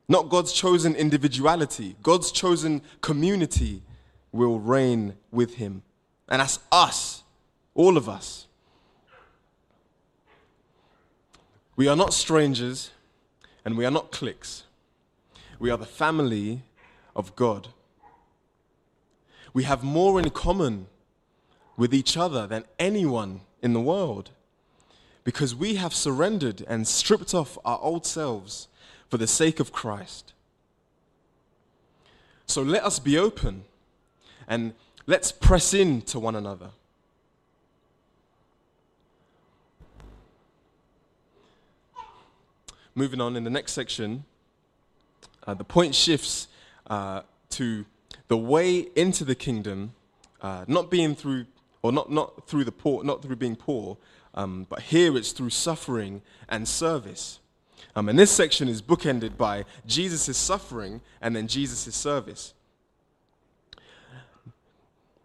Not 0.09 0.29
God's 0.29 0.53
chosen 0.53 0.95
individuality, 0.95 1.97
God's 2.05 2.31
chosen 2.31 2.83
community 3.01 3.83
will 4.31 4.61
reign 4.61 5.15
with 5.33 5.57
Him. 5.57 5.83
And 6.29 6.41
that's 6.41 6.61
us, 6.71 7.25
all 7.75 7.97
of 7.97 8.09
us. 8.09 8.47
We 11.75 11.89
are 11.89 11.97
not 11.97 12.15
strangers 12.15 12.91
and 13.65 13.77
we 13.77 13.85
are 13.85 13.91
not 13.91 14.13
cliques. 14.13 14.65
We 15.59 15.71
are 15.71 15.79
the 15.79 15.87
family 15.87 16.63
of 17.17 17.35
God. 17.35 17.69
We 19.53 19.65
have 19.65 19.83
more 19.83 20.19
in 20.21 20.31
common 20.31 20.87
with 21.77 21.95
each 21.95 22.17
other 22.17 22.47
than 22.47 22.65
anyone 22.79 23.41
in 23.63 23.73
the 23.73 23.81
world 23.81 24.31
because 25.25 25.55
we 25.55 25.77
have 25.77 25.95
surrendered 25.95 26.65
and 26.67 26.87
stripped 26.87 27.35
off 27.35 27.59
our 27.65 27.79
old 27.81 28.07
selves 28.07 28.69
for 29.09 29.19
the 29.19 29.27
sake 29.27 29.61
of 29.61 29.73
Christ. 29.73 30.33
So 32.47 32.63
let 32.63 32.85
us 32.85 32.99
be 32.99 33.19
open 33.19 33.65
and 34.49 34.75
let's 35.07 35.31
press 35.31 35.73
in 35.75 36.03
to 36.03 36.19
one 36.19 36.35
another. 36.35 36.71
Moving 42.95 43.21
on 43.21 43.37
in 43.37 43.45
the 43.45 43.51
next 43.51 43.73
section, 43.73 44.25
uh, 45.47 45.55
the 45.55 45.65
point 45.65 45.95
shifts 45.95 46.49
uh, 46.89 47.23
to 47.51 47.87
the 48.31 48.37
way 48.37 48.87
into 48.95 49.25
the 49.25 49.35
kingdom, 49.35 49.93
uh, 50.41 50.65
not 50.69 50.89
being 50.89 51.17
through, 51.17 51.47
or 51.83 51.91
not, 51.91 52.13
not 52.13 52.47
through 52.47 52.63
the 52.63 52.71
poor, 52.71 53.03
not 53.03 53.23
through 53.23 53.35
being 53.35 53.57
poor, 53.57 53.99
um, 54.35 54.69
but 54.71 54.83
here 54.83 55.17
it's 55.17 55.33
through 55.33 55.51
suffering 55.51 56.23
and 56.49 56.69
service. 56.69 57.41
Um, 57.97 58.09
and 58.09 58.17
this 58.17 58.31
section 58.31 58.69
is 58.69 58.83
bookended 58.83 59.37
by 59.37 59.65
Jesus' 59.85 60.37
suffering 60.37 61.01
and 61.21 61.35
then 61.35 61.49
Jesus' 61.49 61.93
service. 61.93 62.55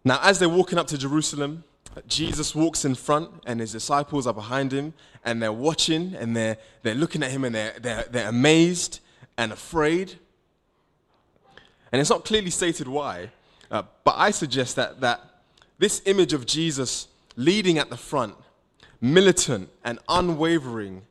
Now, 0.03 0.19
as 0.23 0.39
they're 0.39 0.49
walking 0.49 0.79
up 0.79 0.87
to 0.87 0.97
Jerusalem, 0.97 1.63
Jesus 2.07 2.55
walks 2.55 2.85
in 2.85 2.95
front 2.95 3.29
and 3.45 3.59
his 3.59 3.71
disciples 3.71 4.25
are 4.25 4.33
behind 4.33 4.71
him 4.71 4.95
and 5.23 5.43
they're 5.43 5.53
watching 5.53 6.15
and 6.15 6.35
they're, 6.35 6.57
they're 6.81 6.95
looking 6.95 7.21
at 7.21 7.29
him 7.29 7.43
and 7.43 7.53
they're, 7.53 7.75
they're, 7.79 8.05
they're 8.09 8.29
amazed 8.29 8.99
and 9.37 9.51
afraid. 9.51 10.15
And 11.91 12.01
it's 12.01 12.09
not 12.09 12.25
clearly 12.25 12.49
stated 12.49 12.87
why, 12.87 13.31
uh, 13.71 13.83
but 14.03 14.15
I 14.17 14.31
suggest 14.31 14.75
that, 14.75 15.01
that 15.01 15.21
this 15.77 16.01
image 16.05 16.33
of 16.33 16.45
Jesus 16.45 17.07
leading 17.35 17.77
at 17.77 17.89
the 17.89 17.97
front, 17.97 18.35
militant 19.01 19.69
and 19.83 19.99
unwavering, 20.07 21.03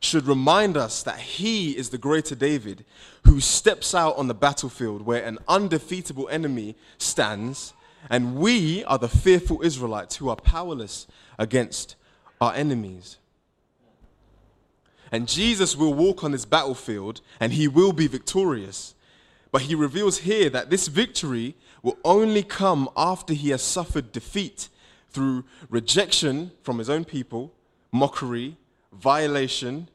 should 0.00 0.26
remind 0.26 0.76
us 0.76 1.02
that 1.02 1.18
he 1.18 1.76
is 1.76 1.90
the 1.90 1.98
greater 1.98 2.34
David 2.34 2.84
who 3.26 3.38
steps 3.38 3.94
out 3.94 4.16
on 4.16 4.28
the 4.28 4.34
battlefield 4.34 5.02
where 5.02 5.22
an 5.22 5.38
undefeatable 5.46 6.28
enemy 6.30 6.74
stands 6.96 7.74
and 8.08 8.36
we 8.36 8.82
are 8.84 8.98
the 8.98 9.08
fearful 9.08 9.60
Israelites 9.62 10.16
who 10.16 10.30
are 10.30 10.36
powerless 10.36 11.06
against 11.38 11.96
our 12.40 12.54
enemies. 12.54 13.18
And 15.12 15.28
Jesus 15.28 15.76
will 15.76 15.92
walk 15.92 16.24
on 16.24 16.32
this 16.32 16.46
battlefield 16.46 17.20
and 17.38 17.52
he 17.52 17.68
will 17.68 17.92
be 17.92 18.06
victorious. 18.06 18.94
But 19.52 19.62
he 19.62 19.74
reveals 19.74 20.18
here 20.18 20.48
that 20.50 20.70
this 20.70 20.88
victory 20.88 21.56
will 21.82 21.98
only 22.04 22.42
come 22.42 22.88
after 22.96 23.32
he 23.34 23.50
has 23.50 23.62
suffered 23.62 24.12
defeat 24.12 24.68
through 25.10 25.44
rejection 25.68 26.52
from 26.62 26.78
his 26.78 26.88
own 26.88 27.04
people, 27.04 27.52
mockery, 27.90 28.56
violation, 28.92 29.88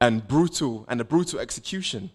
and 0.00 0.26
brutal 0.26 0.86
and 0.88 1.00
a 1.00 1.04
brutal 1.04 1.38
execution. 1.38 2.10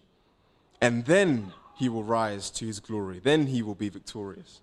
And 0.80 1.04
then 1.04 1.52
he 1.76 1.88
will 1.88 2.02
rise 2.02 2.50
to 2.50 2.66
his 2.66 2.80
glory. 2.80 3.18
Then 3.18 3.46
he 3.46 3.62
will 3.62 3.74
be 3.74 3.88
victorious. 3.88 4.60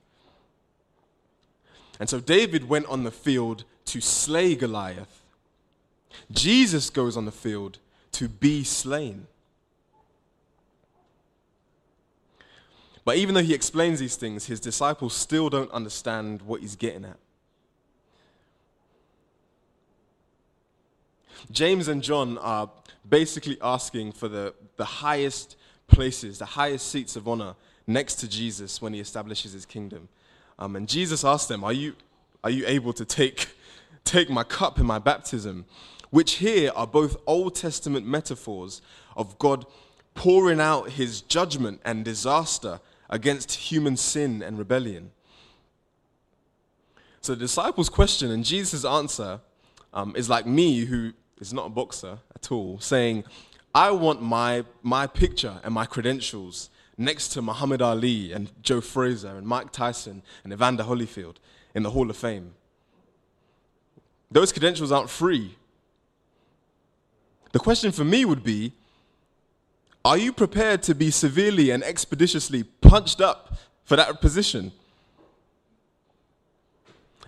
And 1.99 2.09
so 2.09 2.19
David 2.19 2.67
went 2.67 2.87
on 2.87 3.03
the 3.03 3.11
field 3.11 3.63
to 3.85 4.01
slay 4.01 4.55
Goliath. 4.55 5.21
Jesus 6.31 6.89
goes 6.89 7.15
on 7.15 7.25
the 7.25 7.31
field 7.31 7.77
to 8.13 8.27
be 8.27 8.63
slain. 8.63 9.27
But 13.03 13.17
even 13.17 13.33
though 13.33 13.43
he 13.43 13.53
explains 13.53 13.99
these 13.99 14.15
things, 14.15 14.45
his 14.45 14.59
disciples 14.59 15.13
still 15.15 15.49
don't 15.49 15.71
understand 15.71 16.41
what 16.43 16.61
he's 16.61 16.75
getting 16.75 17.05
at. 17.05 17.17
James 21.49 21.87
and 21.87 22.03
John 22.03 22.37
are 22.37 22.69
basically 23.07 23.57
asking 23.61 24.11
for 24.11 24.27
the, 24.27 24.53
the 24.77 24.85
highest 24.85 25.55
places, 25.87 26.37
the 26.37 26.45
highest 26.45 26.89
seats 26.91 27.15
of 27.15 27.27
honor 27.27 27.55
next 27.87 28.15
to 28.15 28.29
Jesus 28.29 28.81
when 28.81 28.93
he 28.93 28.99
establishes 28.99 29.53
his 29.53 29.65
kingdom. 29.65 30.07
Um, 30.59 30.75
and 30.75 30.87
Jesus 30.87 31.23
asked 31.23 31.49
them, 31.49 31.63
Are 31.63 31.73
you, 31.73 31.95
are 32.43 32.51
you 32.51 32.65
able 32.67 32.93
to 32.93 33.05
take, 33.05 33.49
take 34.03 34.29
my 34.29 34.43
cup 34.43 34.79
in 34.79 34.85
my 34.85 34.99
baptism? 34.99 35.65
Which 36.11 36.33
here 36.33 36.71
are 36.75 36.85
both 36.85 37.17
Old 37.25 37.55
Testament 37.55 38.05
metaphors 38.05 38.81
of 39.15 39.39
God 39.39 39.65
pouring 40.13 40.59
out 40.59 40.91
his 40.91 41.21
judgment 41.21 41.81
and 41.85 42.05
disaster 42.05 42.79
against 43.11 43.51
human 43.51 43.97
sin 43.97 44.41
and 44.41 44.57
rebellion. 44.57 45.11
So 47.19 47.33
the 47.33 47.39
disciples' 47.41 47.89
question 47.89 48.31
and 48.31 48.43
Jesus' 48.43 48.85
answer 48.85 49.41
um, 49.93 50.15
is 50.15 50.29
like 50.29 50.45
me, 50.45 50.85
who 50.85 51.11
is 51.39 51.53
not 51.53 51.67
a 51.67 51.69
boxer 51.69 52.19
at 52.33 52.51
all, 52.51 52.79
saying, 52.79 53.25
I 53.75 53.91
want 53.91 54.21
my, 54.21 54.65
my 54.81 55.05
picture 55.07 55.59
and 55.63 55.73
my 55.73 55.85
credentials 55.85 56.69
next 56.97 57.29
to 57.29 57.41
Muhammad 57.41 57.81
Ali 57.81 58.31
and 58.31 58.51
Joe 58.61 58.81
Frazier 58.81 59.35
and 59.35 59.45
Mike 59.45 59.71
Tyson 59.71 60.23
and 60.43 60.53
Evander 60.53 60.83
Holyfield 60.83 61.35
in 61.75 61.83
the 61.83 61.91
Hall 61.91 62.09
of 62.09 62.17
Fame. 62.17 62.53
Those 64.29 64.51
credentials 64.51 64.91
aren't 64.91 65.09
free. 65.09 65.57
The 67.51 67.59
question 67.59 67.91
for 67.91 68.05
me 68.05 68.23
would 68.23 68.43
be 68.43 68.73
Are 70.03 70.17
you 70.17 70.33
prepared 70.33 70.81
to 70.83 70.95
be 70.95 71.11
severely 71.11 71.69
and 71.69 71.83
expeditiously 71.83 72.63
punched 72.63 73.21
up 73.21 73.55
for 73.83 73.95
that 73.95 74.19
position? 74.19 74.71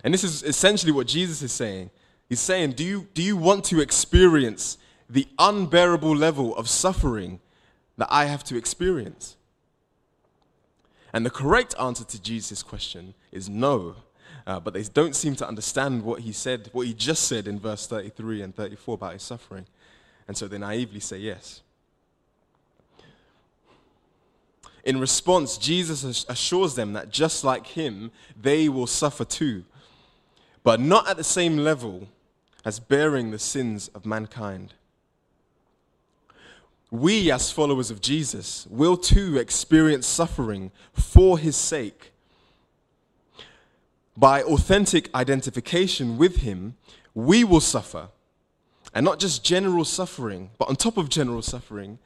And 0.02 0.12
this 0.12 0.24
is 0.24 0.42
essentially 0.42 0.92
what 0.92 1.06
Jesus 1.06 1.40
is 1.42 1.52
saying. 1.52 1.90
He's 2.28 2.40
saying, 2.40 2.72
Do 2.72 2.84
you, 2.84 3.08
do 3.14 3.22
you 3.22 3.36
want 3.36 3.64
to 3.66 3.80
experience 3.80 4.76
the 5.08 5.28
unbearable 5.38 6.14
level 6.16 6.56
of 6.56 6.68
suffering 6.68 7.40
that 7.96 8.08
I 8.10 8.24
have 8.24 8.42
to 8.44 8.56
experience? 8.56 9.36
And 11.12 11.24
the 11.24 11.30
correct 11.30 11.76
answer 11.80 12.04
to 12.04 12.20
Jesus' 12.20 12.62
question 12.62 13.14
is 13.30 13.48
no. 13.48 13.94
Uh, 14.46 14.60
but 14.60 14.74
they 14.74 14.82
don't 14.82 15.14
seem 15.14 15.36
to 15.36 15.46
understand 15.46 16.02
what 16.02 16.20
he 16.20 16.32
said, 16.32 16.68
what 16.72 16.86
he 16.86 16.92
just 16.92 17.28
said 17.28 17.46
in 17.46 17.58
verse 17.58 17.86
33 17.86 18.42
and 18.42 18.54
34 18.54 18.94
about 18.94 19.12
his 19.12 19.22
suffering. 19.22 19.64
And 20.26 20.36
so 20.36 20.48
they 20.48 20.58
naively 20.58 21.00
say 21.00 21.18
yes. 21.18 21.62
In 24.84 25.00
response, 25.00 25.58
Jesus 25.58 26.24
assures 26.28 26.74
them 26.74 26.92
that 26.92 27.10
just 27.10 27.42
like 27.42 27.66
him, 27.68 28.12
they 28.40 28.68
will 28.68 28.86
suffer 28.86 29.24
too, 29.24 29.64
but 30.62 30.78
not 30.78 31.08
at 31.08 31.16
the 31.16 31.24
same 31.24 31.56
level 31.56 32.08
as 32.64 32.78
bearing 32.78 33.30
the 33.30 33.38
sins 33.38 33.88
of 33.88 34.06
mankind 34.06 34.74
we, 36.94 37.28
as 37.32 37.50
followers 37.50 37.90
of 37.90 38.00
Jesus, 38.00 38.68
will 38.70 38.96
too 38.96 39.36
experience 39.36 40.06
suffering 40.06 40.70
for 40.92 41.38
his 41.38 41.56
sake. 41.56 42.12
By 44.16 44.42
authentic 44.42 45.12
identification 45.12 46.16
with 46.18 46.36
him, 46.36 46.76
we 47.12 47.42
will 47.42 47.60
suffer. 47.60 48.10
And 48.94 49.04
not 49.04 49.18
just 49.18 49.44
general 49.44 49.84
suffering, 49.84 50.50
but 50.56 50.68
on 50.68 50.76
top 50.76 50.96
of 50.96 51.08
general 51.08 51.42
suffering, 51.42 51.98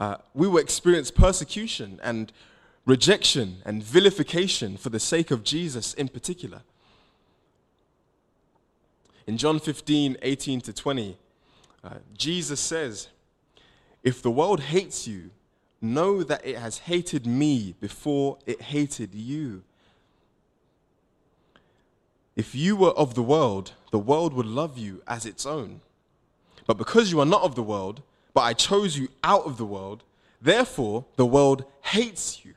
uh, 0.00 0.16
we 0.32 0.48
will 0.48 0.58
experience 0.58 1.10
persecution 1.10 2.00
and 2.02 2.32
rejection 2.86 3.58
and 3.66 3.84
vilification 3.84 4.78
for 4.78 4.88
the 4.88 4.98
sake 4.98 5.30
of 5.30 5.44
Jesus 5.44 5.92
in 5.94 6.08
particular. 6.08 6.62
In 9.26 9.36
John 9.36 9.60
15, 9.60 10.16
18 10.22 10.60
to 10.62 10.72
20, 10.72 11.18
uh, 11.84 11.90
Jesus 12.16 12.58
says, 12.58 13.08
If 14.02 14.22
the 14.22 14.30
world 14.30 14.60
hates 14.60 15.06
you, 15.06 15.30
know 15.82 16.22
that 16.22 16.44
it 16.46 16.56
has 16.56 16.78
hated 16.78 17.26
me 17.26 17.74
before 17.78 18.38
it 18.46 18.60
hated 18.62 19.14
you. 19.14 19.62
If 22.36 22.54
you 22.54 22.74
were 22.74 22.90
of 22.90 23.14
the 23.14 23.22
world, 23.22 23.72
the 23.90 23.98
world 23.98 24.32
would 24.32 24.46
love 24.46 24.78
you 24.78 25.02
as 25.06 25.26
its 25.26 25.44
own. 25.44 25.82
But 26.66 26.78
because 26.78 27.12
you 27.12 27.20
are 27.20 27.26
not 27.26 27.42
of 27.42 27.54
the 27.54 27.62
world, 27.62 28.02
but 28.40 28.46
I 28.46 28.54
chose 28.54 28.96
you 28.96 29.08
out 29.22 29.44
of 29.44 29.58
the 29.58 29.66
world, 29.66 30.02
therefore 30.40 31.04
the 31.16 31.26
world 31.26 31.66
hates 31.82 32.42
you. 32.42 32.54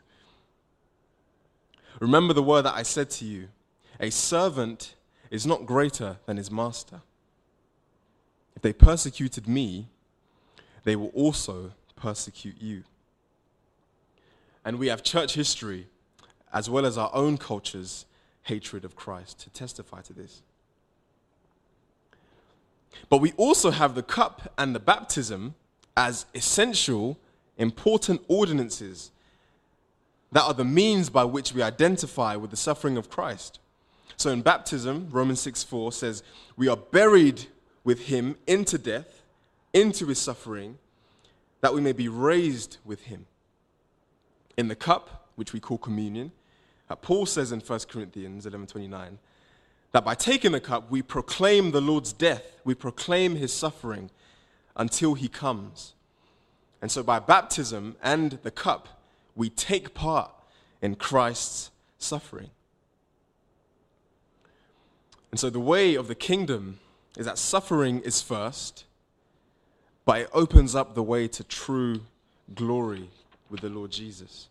Remember 1.99 2.33
the 2.33 2.41
word 2.41 2.61
that 2.61 2.73
I 2.73 2.83
said 2.83 3.09
to 3.09 3.25
you 3.25 3.49
a 3.99 4.09
servant 4.09 4.95
is 5.29 5.45
not 5.45 5.65
greater 5.65 6.19
than 6.25 6.37
his 6.37 6.49
master. 6.49 7.01
If 8.55 8.61
they 8.61 8.71
persecuted 8.71 9.45
me, 9.45 9.89
they 10.85 10.95
will 10.95 11.09
also 11.09 11.73
persecute 11.97 12.61
you. 12.61 12.85
And 14.63 14.79
we 14.79 14.87
have 14.87 15.03
church 15.03 15.33
history, 15.33 15.87
as 16.53 16.69
well 16.69 16.85
as 16.85 16.97
our 16.97 17.11
own 17.13 17.37
culture's 17.37 18.05
hatred 18.43 18.85
of 18.85 18.95
Christ, 18.95 19.37
to 19.41 19.49
testify 19.49 19.99
to 20.03 20.13
this. 20.13 20.43
But 23.09 23.17
we 23.17 23.33
also 23.33 23.71
have 23.71 23.95
the 23.95 24.03
cup 24.03 24.53
and 24.57 24.73
the 24.73 24.79
baptism 24.79 25.55
as 25.95 26.25
essential, 26.33 27.17
important 27.57 28.21
ordinances 28.27 29.11
that 30.31 30.43
are 30.43 30.53
the 30.53 30.65
means 30.65 31.09
by 31.09 31.23
which 31.23 31.53
we 31.53 31.61
identify 31.61 32.35
with 32.35 32.49
the 32.51 32.57
suffering 32.57 32.97
of 32.97 33.09
Christ. 33.09 33.59
So 34.17 34.31
in 34.31 34.41
baptism, 34.41 35.09
Romans 35.11 35.39
6 35.41 35.63
4 35.63 35.91
says, 35.91 36.23
We 36.55 36.67
are 36.67 36.77
buried 36.77 37.45
with 37.83 38.05
him 38.07 38.37
into 38.47 38.77
death, 38.77 39.21
into 39.73 40.07
his 40.07 40.19
suffering, 40.19 40.77
that 41.61 41.73
we 41.73 41.81
may 41.81 41.91
be 41.91 42.07
raised 42.07 42.77
with 42.83 43.03
him. 43.03 43.25
In 44.57 44.67
the 44.67 44.75
cup, 44.75 45.29
which 45.35 45.53
we 45.53 45.59
call 45.59 45.77
communion, 45.77 46.31
Paul 47.01 47.25
says 47.25 47.51
in 47.51 47.59
1 47.59 47.79
Corinthians 47.89 48.45
11:29 48.45 49.17
that 49.93 50.05
by 50.05 50.15
taking 50.15 50.51
the 50.51 50.59
cup 50.59 50.91
we 50.91 51.01
proclaim 51.01 51.71
the 51.71 51.81
Lord's 51.81 52.13
death, 52.13 52.59
we 52.63 52.75
proclaim 52.75 53.35
his 53.35 53.53
suffering 53.53 54.09
until 54.75 55.13
he 55.13 55.27
comes. 55.27 55.93
And 56.81 56.91
so 56.91 57.03
by 57.03 57.19
baptism 57.19 57.95
and 58.03 58.39
the 58.43 58.51
cup, 58.51 59.01
we 59.35 59.49
take 59.49 59.93
part 59.93 60.31
in 60.81 60.95
Christ's 60.95 61.71
suffering. 61.97 62.49
And 65.31 65.39
so 65.39 65.49
the 65.49 65.59
way 65.59 65.95
of 65.95 66.07
the 66.07 66.15
kingdom 66.15 66.79
is 67.17 67.25
that 67.25 67.37
suffering 67.37 68.01
is 68.01 68.21
first, 68.21 68.85
but 70.05 70.21
it 70.21 70.29
opens 70.33 70.75
up 70.75 70.93
the 70.93 71.03
way 71.03 71.27
to 71.29 71.43
true 71.43 72.01
glory 72.53 73.09
with 73.49 73.61
the 73.61 73.69
Lord 73.69 73.91
Jesus. 73.91 74.49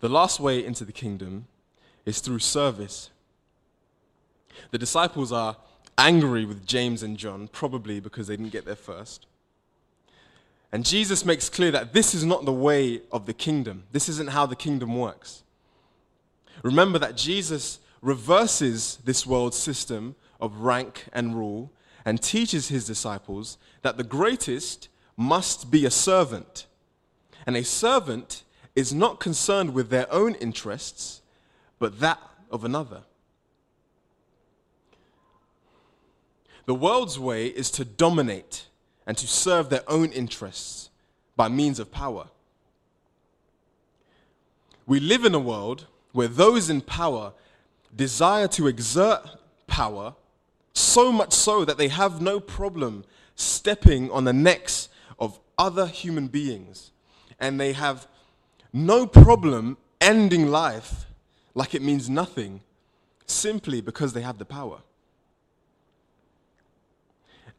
The 0.00 0.08
last 0.08 0.40
way 0.40 0.64
into 0.64 0.84
the 0.84 0.92
kingdom 0.92 1.46
is 2.06 2.20
through 2.20 2.38
service. 2.38 3.10
The 4.70 4.78
disciples 4.78 5.32
are 5.32 5.56
angry 5.98 6.44
with 6.44 6.66
James 6.66 7.02
and 7.02 7.16
John, 7.16 7.48
probably 7.48 8.00
because 8.00 8.26
they 8.26 8.36
didn't 8.36 8.52
get 8.52 8.64
there 8.64 8.76
first. 8.76 9.26
And 10.72 10.84
Jesus 10.84 11.24
makes 11.24 11.48
clear 11.48 11.70
that 11.72 11.92
this 11.92 12.14
is 12.14 12.24
not 12.24 12.44
the 12.44 12.52
way 12.52 13.02
of 13.10 13.26
the 13.26 13.34
kingdom. 13.34 13.84
This 13.92 14.08
isn't 14.08 14.30
how 14.30 14.46
the 14.46 14.56
kingdom 14.56 14.96
works. 14.96 15.42
Remember 16.62 16.98
that 16.98 17.16
Jesus 17.16 17.80
reverses 18.02 18.98
this 19.04 19.26
world 19.26 19.54
system 19.54 20.14
of 20.40 20.60
rank 20.60 21.06
and 21.12 21.34
rule 21.36 21.72
and 22.04 22.22
teaches 22.22 22.68
his 22.68 22.86
disciples 22.86 23.58
that 23.82 23.96
the 23.96 24.04
greatest 24.04 24.88
must 25.16 25.70
be 25.70 25.84
a 25.84 25.90
servant. 25.90 26.66
And 27.46 27.56
a 27.56 27.64
servant 27.64 28.42
is 28.76 28.94
not 28.94 29.20
concerned 29.20 29.74
with 29.74 29.90
their 29.90 30.10
own 30.12 30.34
interests, 30.36 31.20
but 31.78 32.00
that 32.00 32.18
of 32.50 32.64
another. 32.64 33.02
The 36.66 36.74
world's 36.74 37.18
way 37.18 37.46
is 37.46 37.70
to 37.72 37.84
dominate 37.84 38.66
and 39.06 39.16
to 39.18 39.26
serve 39.26 39.70
their 39.70 39.82
own 39.88 40.12
interests 40.12 40.90
by 41.36 41.48
means 41.48 41.78
of 41.78 41.90
power. 41.90 42.28
We 44.86 45.00
live 45.00 45.24
in 45.24 45.34
a 45.34 45.40
world 45.40 45.86
where 46.12 46.28
those 46.28 46.68
in 46.70 46.80
power 46.80 47.32
desire 47.94 48.48
to 48.48 48.66
exert 48.66 49.22
power 49.66 50.14
so 50.74 51.12
much 51.12 51.32
so 51.32 51.64
that 51.64 51.78
they 51.78 51.88
have 51.88 52.20
no 52.20 52.40
problem 52.40 53.04
stepping 53.34 54.10
on 54.10 54.24
the 54.24 54.32
necks 54.32 54.88
of 55.18 55.38
other 55.58 55.86
human 55.86 56.28
beings 56.28 56.90
and 57.38 57.58
they 57.58 57.72
have 57.72 58.06
no 58.72 59.06
problem 59.06 59.76
ending 60.00 60.48
life 60.48 61.06
like 61.54 61.74
it 61.74 61.82
means 61.82 62.08
nothing 62.08 62.60
simply 63.26 63.80
because 63.80 64.12
they 64.12 64.22
have 64.22 64.38
the 64.38 64.44
power. 64.44 64.78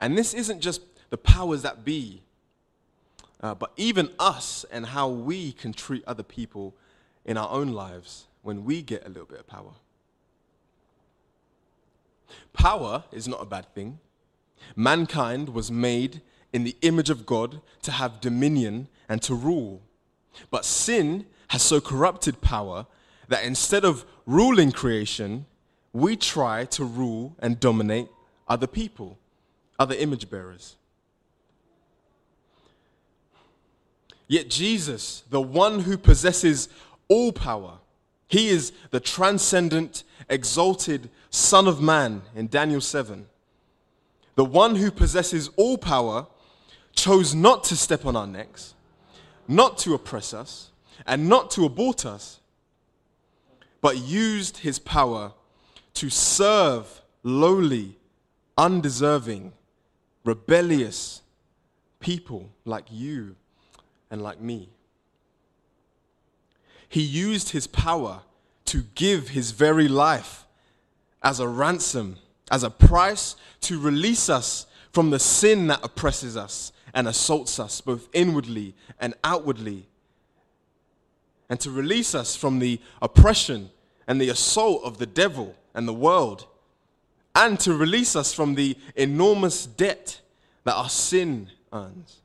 And 0.01 0.17
this 0.17 0.33
isn't 0.33 0.59
just 0.59 0.81
the 1.11 1.17
powers 1.17 1.61
that 1.61 1.85
be, 1.85 2.23
uh, 3.39 3.53
but 3.53 3.71
even 3.77 4.09
us 4.19 4.65
and 4.71 4.87
how 4.87 5.07
we 5.07 5.53
can 5.53 5.71
treat 5.71 6.03
other 6.05 6.23
people 6.23 6.75
in 7.23 7.37
our 7.37 7.49
own 7.49 7.69
lives 7.69 8.25
when 8.41 8.65
we 8.65 8.81
get 8.81 9.05
a 9.05 9.09
little 9.09 9.25
bit 9.25 9.39
of 9.39 9.47
power. 9.47 9.73
Power 12.53 13.03
is 13.11 13.27
not 13.27 13.41
a 13.41 13.45
bad 13.45 13.73
thing. 13.75 13.99
Mankind 14.75 15.49
was 15.49 15.71
made 15.71 16.21
in 16.53 16.63
the 16.63 16.75
image 16.81 17.09
of 17.09 17.25
God 17.25 17.61
to 17.83 17.91
have 17.91 18.21
dominion 18.21 18.87
and 19.07 19.21
to 19.21 19.35
rule. 19.35 19.81
But 20.49 20.65
sin 20.65 21.25
has 21.49 21.61
so 21.61 21.81
corrupted 21.81 22.41
power 22.41 22.87
that 23.27 23.43
instead 23.43 23.85
of 23.85 24.05
ruling 24.25 24.71
creation, 24.71 25.45
we 25.93 26.15
try 26.15 26.65
to 26.65 26.83
rule 26.83 27.35
and 27.39 27.59
dominate 27.59 28.07
other 28.47 28.67
people, 28.67 29.17
other 29.79 29.95
image 29.95 30.29
bearers. 30.29 30.75
Yet 34.27 34.49
Jesus, 34.49 35.23
the 35.29 35.41
one 35.41 35.81
who 35.81 35.97
possesses 35.97 36.69
all 37.09 37.33
power, 37.33 37.79
he 38.27 38.47
is 38.47 38.71
the 38.91 39.01
transcendent, 39.01 40.05
exalted 40.29 41.09
Son 41.29 41.67
of 41.67 41.81
Man 41.81 42.21
in 42.33 42.47
Daniel 42.47 42.79
7. 42.79 43.25
The 44.35 44.45
one 44.45 44.77
who 44.77 44.89
possesses 44.89 45.49
all 45.57 45.77
power 45.77 46.27
chose 46.93 47.35
not 47.35 47.65
to 47.65 47.75
step 47.75 48.05
on 48.05 48.15
our 48.15 48.25
necks, 48.25 48.73
not 49.47 49.77
to 49.79 49.93
oppress 49.93 50.33
us, 50.33 50.71
and 51.05 51.27
not 51.27 51.51
to 51.51 51.65
abort 51.65 52.05
us, 52.05 52.39
but 53.81 53.97
used 53.97 54.59
his 54.59 54.79
power 54.79 55.33
to 55.95 56.09
serve 56.09 57.01
lowly, 57.23 57.97
undeserving, 58.57 59.51
rebellious 60.23 61.21
people 61.99 62.49
like 62.65 62.85
you 62.89 63.35
and 64.09 64.21
like 64.21 64.39
me. 64.41 64.69
He 66.89 67.01
used 67.01 67.49
his 67.49 67.67
power 67.67 68.21
to 68.65 68.83
give 68.95 69.29
his 69.29 69.51
very 69.51 69.87
life 69.87 70.45
as 71.23 71.39
a 71.39 71.47
ransom, 71.47 72.17
as 72.51 72.63
a 72.63 72.69
price 72.69 73.35
to 73.61 73.79
release 73.79 74.29
us 74.29 74.65
from 74.91 75.09
the 75.09 75.19
sin 75.19 75.67
that 75.67 75.79
oppresses 75.83 76.35
us 76.35 76.73
and 76.93 77.07
assaults 77.07 77.59
us 77.59 77.79
both 77.79 78.09
inwardly 78.11 78.75
and 78.99 79.13
outwardly, 79.23 79.87
and 81.49 81.59
to 81.61 81.71
release 81.71 82.13
us 82.13 82.35
from 82.35 82.59
the 82.59 82.79
oppression 83.01 83.69
and 84.07 84.19
the 84.19 84.29
assault 84.29 84.83
of 84.83 84.97
the 84.97 85.05
devil 85.05 85.55
and 85.73 85.87
the 85.87 85.93
world, 85.93 86.47
and 87.35 87.59
to 87.61 87.73
release 87.73 88.15
us 88.15 88.33
from 88.33 88.55
the 88.55 88.77
enormous 88.95 89.65
debt 89.65 90.21
that 90.63 90.75
our 90.75 90.89
sin 90.89 91.49
earns. 91.71 92.17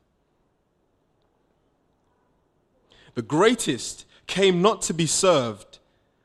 The 3.15 3.21
greatest 3.21 4.05
came 4.27 4.61
not 4.61 4.81
to 4.83 4.93
be 4.93 5.07
served, 5.07 5.79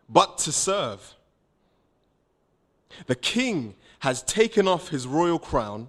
but 0.08 0.36
to 0.38 0.52
serve. 0.52 1.14
The 3.06 3.14
king 3.14 3.74
has 4.00 4.22
taken 4.22 4.68
off 4.68 4.88
his 4.88 5.06
royal 5.06 5.38
crown 5.38 5.88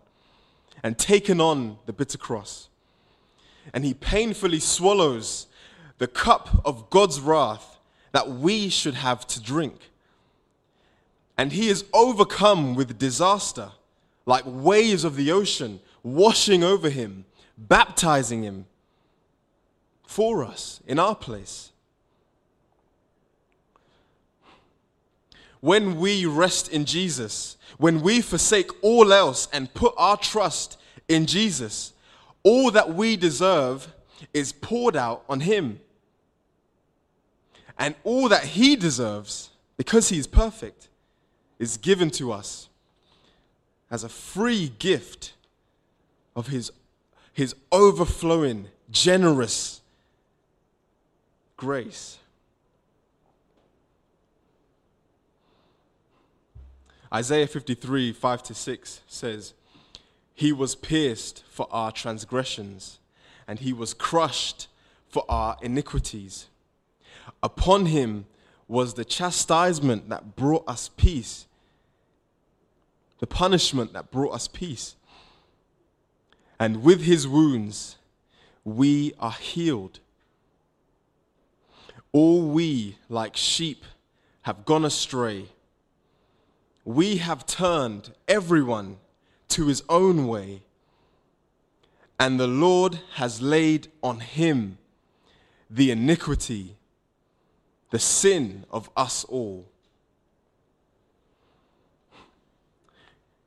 and 0.84 0.98
taken 0.98 1.42
on 1.42 1.78
the 1.86 1.94
bitter 1.94 2.18
cross. 2.18 2.70
And 3.74 3.84
he 3.84 3.94
painfully 3.94 4.60
swallows 4.60 5.48
the 5.98 6.08
cup 6.08 6.62
of 6.66 6.90
God's 6.90 7.20
wrath 7.20 7.80
that 8.12 8.30
we 8.30 8.70
should 8.70 8.96
have 8.96 9.26
to 9.28 9.42
drink. 9.42 9.90
And 11.38 11.52
he 11.52 11.70
is 11.70 11.86
overcome 11.94 12.76
with 12.76 12.98
disaster, 12.98 13.72
like 14.26 14.44
waves 14.46 15.04
of 15.04 15.16
the 15.16 15.32
ocean 15.32 15.80
washing 16.04 16.64
over 16.64 16.90
him, 16.90 17.26
baptizing 17.58 18.44
him, 18.44 18.66
for 20.06 20.44
us 20.44 20.80
in 20.86 21.00
our 21.00 21.16
place. 21.16 21.72
When 25.60 25.98
we 25.98 26.26
rest 26.26 26.68
in 26.68 26.86
Jesus, 26.86 27.58
when 27.78 28.02
we 28.02 28.22
forsake 28.22 28.70
all 28.84 29.14
else 29.14 29.48
and 29.54 29.74
put 29.74 29.94
our 29.98 30.18
trust 30.18 30.78
in 31.08 31.26
Jesus, 31.26 31.94
all 32.44 32.70
that 32.72 32.94
we 32.94 33.16
deserve 33.16 33.94
is 34.34 34.52
poured 34.52 34.96
out 34.96 35.24
on 35.28 35.40
Him. 35.40 35.80
And 37.80 37.96
all 38.04 38.30
that 38.30 38.44
He 38.44 38.76
deserves, 38.76 39.50
because 39.78 40.10
He 40.10 40.18
is 40.18 40.28
perfect, 40.28 40.90
is 41.60 41.78
given 41.78 42.10
to 42.12 42.32
us 42.32 42.70
as 43.90 44.04
a 44.04 44.10
free 44.10 44.72
gift 44.80 45.34
of 46.36 46.48
His, 46.48 46.72
his 47.32 47.56
overflowing, 47.72 48.68
generous 48.90 49.82
grace. 51.58 52.18
Isaiah 57.14 57.46
53, 57.46 58.12
5 58.12 58.44
to 58.44 58.54
6 58.56 59.02
says, 59.08 59.54
He 60.34 60.52
was 60.52 60.74
pierced 60.74 61.44
for 61.48 61.68
our 61.70 61.92
transgressions, 61.92 62.98
and 63.48 63.60
he 63.60 63.72
was 63.72 63.94
crushed 63.94 64.68
for 65.08 65.24
our 65.30 65.56
iniquities. 65.62 66.48
Upon 67.44 67.86
him 67.86 68.26
was 68.68 68.94
the 68.94 69.06
chastisement 69.06 70.10
that 70.10 70.36
brought 70.36 70.64
us 70.68 70.90
peace, 70.96 71.48
the 73.20 73.28
punishment 73.28 73.94
that 73.94 74.12
brought 74.12 74.34
us 74.34 74.48
peace. 74.48 74.96
And 76.60 76.84
with 76.84 77.02
his 77.02 77.28
wounds, 77.28 77.98
we 78.64 79.14
are 79.20 79.32
healed. 79.32 80.00
All 82.12 82.48
we, 82.48 82.98
like 83.10 83.36
sheep, 83.36 83.84
have 84.44 84.66
gone 84.66 84.86
astray. 84.86 85.48
We 86.86 87.18
have 87.18 87.46
turned 87.46 88.14
everyone 88.28 88.98
to 89.50 89.68
his 89.68 89.84
own 89.90 90.28
way, 90.28 90.64
and 92.20 92.40
the 92.40 92.48
Lord 92.48 93.00
has 93.16 93.42
laid 93.42 93.88
on 94.02 94.20
him 94.20 94.78
the 95.70 95.92
iniquity, 95.92 96.76
the 97.94 98.00
sin 98.00 98.66
of 98.72 98.90
us 98.98 99.24
all. 99.26 99.70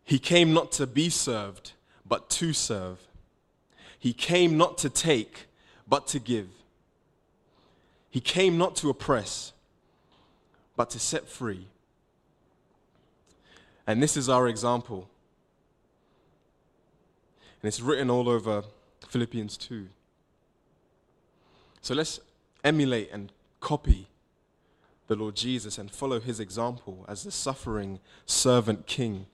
He 0.05 0.21
came 0.21 0.55
not 0.55 0.71
to 0.73 0.87
be 0.87 1.11
served, 1.11 1.73
but 2.09 2.31
to 2.31 2.53
serve. 2.53 3.01
He 3.99 4.13
came 4.13 4.57
not 4.57 4.79
to 4.79 4.89
take, 4.89 5.49
but 5.89 6.07
to 6.07 6.21
give. 6.21 6.47
He 8.09 8.21
came 8.21 8.57
not 8.57 8.77
to 8.77 8.89
oppress, 8.89 9.53
but 10.77 10.91
to 10.91 11.01
set 11.01 11.27
free. 11.27 11.67
And 13.85 14.01
this 14.01 14.17
is 14.17 14.29
our 14.29 14.47
example. 14.47 15.11
And 17.61 17.67
it's 17.67 17.81
written 17.81 18.11
all 18.11 18.29
over 18.29 18.63
Philippians 19.09 19.57
2. 19.57 19.89
So 21.81 21.95
let's 21.97 22.21
emulate 22.63 23.11
and 23.11 23.33
copy 23.59 24.07
the 25.07 25.17
Lord 25.17 25.37
Jesus 25.37 25.79
and 25.79 25.91
follow 25.91 26.21
his 26.21 26.41
example 26.41 27.05
as 27.09 27.23
the 27.23 27.31
suffering 27.31 28.01
servant 28.25 28.87
king. 28.87 29.27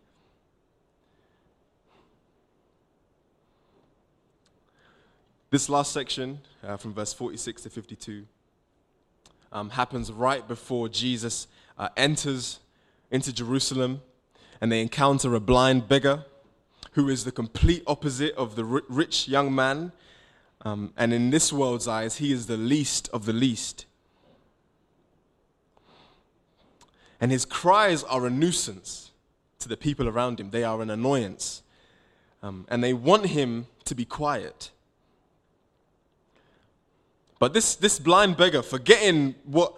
This 5.51 5.69
last 5.69 5.93
section, 5.93 6.41
uh, 6.67 6.77
from 6.77 6.95
verse 6.95 7.13
46 7.13 7.63
to 7.63 7.71
52, 7.71 8.27
um, 9.53 9.71
happens 9.71 10.11
right 10.11 10.47
before 10.49 10.89
Jesus 10.89 11.47
uh, 11.79 11.91
enters 11.97 12.61
into 13.11 13.33
Jerusalem 13.33 14.01
and 14.61 14.73
they 14.73 14.81
encounter 14.81 15.35
a 15.35 15.41
blind 15.41 15.89
beggar 15.89 16.25
who 16.93 17.09
is 17.09 17.25
the 17.25 17.33
complete 17.33 17.83
opposite 17.87 18.35
of 18.35 18.57
the 18.57 18.65
rich 18.65 19.29
young 19.29 19.55
man. 19.55 19.93
Um, 20.63 20.93
and 20.97 21.13
in 21.13 21.31
this 21.31 21.53
world's 21.53 21.89
eyes, 21.89 22.17
he 22.17 22.33
is 22.33 22.47
the 22.47 22.57
least 22.57 23.09
of 23.13 23.27
the 23.27 23.33
least. 23.33 23.87
And 27.23 27.31
his 27.31 27.45
cries 27.45 28.03
are 28.03 28.27
a 28.27 28.31
nuisance 28.31 29.13
to 29.61 29.69
the 29.69 29.77
people 29.77 30.09
around 30.09 30.41
him, 30.41 30.51
they 30.51 30.65
are 30.65 30.83
an 30.83 30.91
annoyance. 30.91 31.63
Um, 32.43 32.67
and 32.69 32.83
they 32.83 32.93
want 32.93 33.27
him 33.27 33.69
to 33.85 33.95
be 33.95 34.05
quiet. 34.05 34.73
But 37.39 37.55
this, 37.55 37.77
this 37.77 38.01
blind 38.01 38.37
beggar, 38.37 38.61
forgetting 38.61 39.37
what 39.45 39.75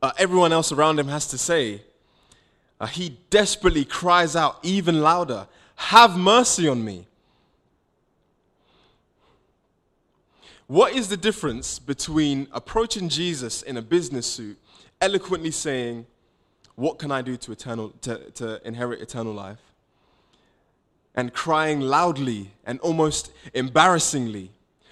uh, 0.00 0.12
everyone 0.16 0.54
else 0.54 0.72
around 0.72 0.98
him 0.98 1.08
has 1.08 1.26
to 1.28 1.38
say, 1.38 1.82
uh, 2.80 2.86
he 2.86 3.18
desperately 3.28 3.84
cries 3.84 4.34
out 4.34 4.58
even 4.62 5.02
louder, 5.02 5.48
Have 5.74 6.16
mercy 6.16 6.66
on 6.66 6.82
me. 6.82 7.06
What 10.66 10.94
is 10.94 11.08
the 11.08 11.16
difference 11.18 11.78
between 11.78 12.48
approaching 12.52 13.10
Jesus 13.10 13.60
in 13.60 13.76
a 13.76 13.82
business 13.82 14.26
suit, 14.26 14.58
eloquently 15.02 15.50
saying, 15.50 16.06
What 16.76 16.98
can 16.98 17.10
I 17.10 17.22
do 17.22 17.36
to, 17.36 17.52
eternal, 17.52 17.90
to, 18.02 18.30
to 18.32 18.66
inherit 18.66 19.00
eternal 19.00 19.32
life? 19.32 19.58
and 21.16 21.32
crying 21.32 21.80
loudly 21.80 22.50
and 22.64 22.78
almost 22.80 23.32
embarrassingly, 23.54 24.50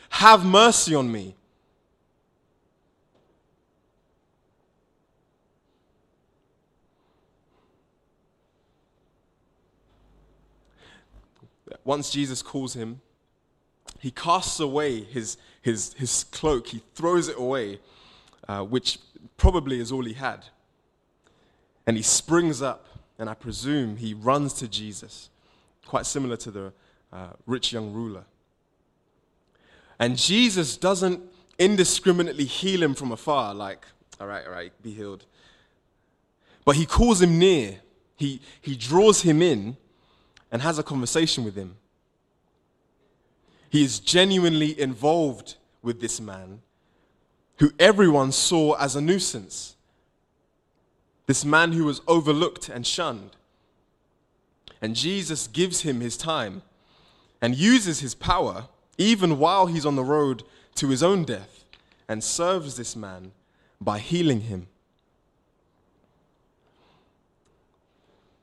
Have 0.08 0.44
mercy 0.44 0.94
on 0.94 1.12
me. 1.12 1.36
once 11.86 12.08
Jesus 12.08 12.40
calls 12.40 12.72
him, 12.72 12.98
he 14.00 14.10
casts 14.10 14.58
away 14.58 15.02
his, 15.02 15.36
his, 15.60 15.92
his 15.94 16.24
cloak, 16.24 16.68
he 16.68 16.82
throws 16.94 17.28
it 17.28 17.36
away, 17.36 17.78
uh, 18.48 18.62
which 18.62 18.98
probably 19.36 19.80
is 19.80 19.92
all 19.92 20.02
he 20.02 20.14
had. 20.14 20.46
And 21.86 21.96
he 21.96 22.02
springs 22.02 22.62
up, 22.62 22.86
and 23.18 23.28
I 23.28 23.34
presume 23.34 23.96
he 23.96 24.14
runs 24.14 24.54
to 24.54 24.68
Jesus, 24.68 25.30
quite 25.86 26.06
similar 26.06 26.36
to 26.38 26.50
the 26.50 26.72
uh, 27.12 27.28
rich 27.46 27.72
young 27.72 27.92
ruler. 27.92 28.24
And 29.98 30.16
Jesus 30.16 30.76
doesn't 30.76 31.20
indiscriminately 31.58 32.44
heal 32.44 32.82
him 32.82 32.94
from 32.94 33.12
afar, 33.12 33.54
like, 33.54 33.86
all 34.20 34.26
right, 34.26 34.46
all 34.46 34.52
right, 34.52 34.72
be 34.82 34.92
healed. 34.92 35.24
But 36.64 36.76
he 36.76 36.86
calls 36.86 37.20
him 37.20 37.38
near, 37.38 37.80
he, 38.16 38.40
he 38.60 38.76
draws 38.76 39.22
him 39.22 39.42
in, 39.42 39.76
and 40.50 40.62
has 40.62 40.78
a 40.78 40.82
conversation 40.82 41.44
with 41.44 41.54
him. 41.54 41.76
He 43.68 43.84
is 43.84 43.98
genuinely 43.98 44.80
involved 44.80 45.56
with 45.82 46.00
this 46.00 46.20
man 46.20 46.62
who 47.58 47.72
everyone 47.78 48.32
saw 48.32 48.74
as 48.74 48.96
a 48.96 49.00
nuisance. 49.00 49.73
This 51.26 51.44
man 51.44 51.72
who 51.72 51.84
was 51.84 52.02
overlooked 52.06 52.68
and 52.68 52.86
shunned. 52.86 53.36
And 54.82 54.94
Jesus 54.94 55.46
gives 55.46 55.80
him 55.80 56.00
his 56.00 56.16
time 56.16 56.62
and 57.40 57.54
uses 57.54 58.00
his 58.00 58.14
power 58.14 58.68
even 58.98 59.38
while 59.38 59.66
he's 59.66 59.86
on 59.86 59.96
the 59.96 60.04
road 60.04 60.42
to 60.76 60.88
his 60.88 61.02
own 61.02 61.24
death 61.24 61.64
and 62.08 62.22
serves 62.22 62.76
this 62.76 62.94
man 62.94 63.32
by 63.80 63.98
healing 63.98 64.42
him. 64.42 64.66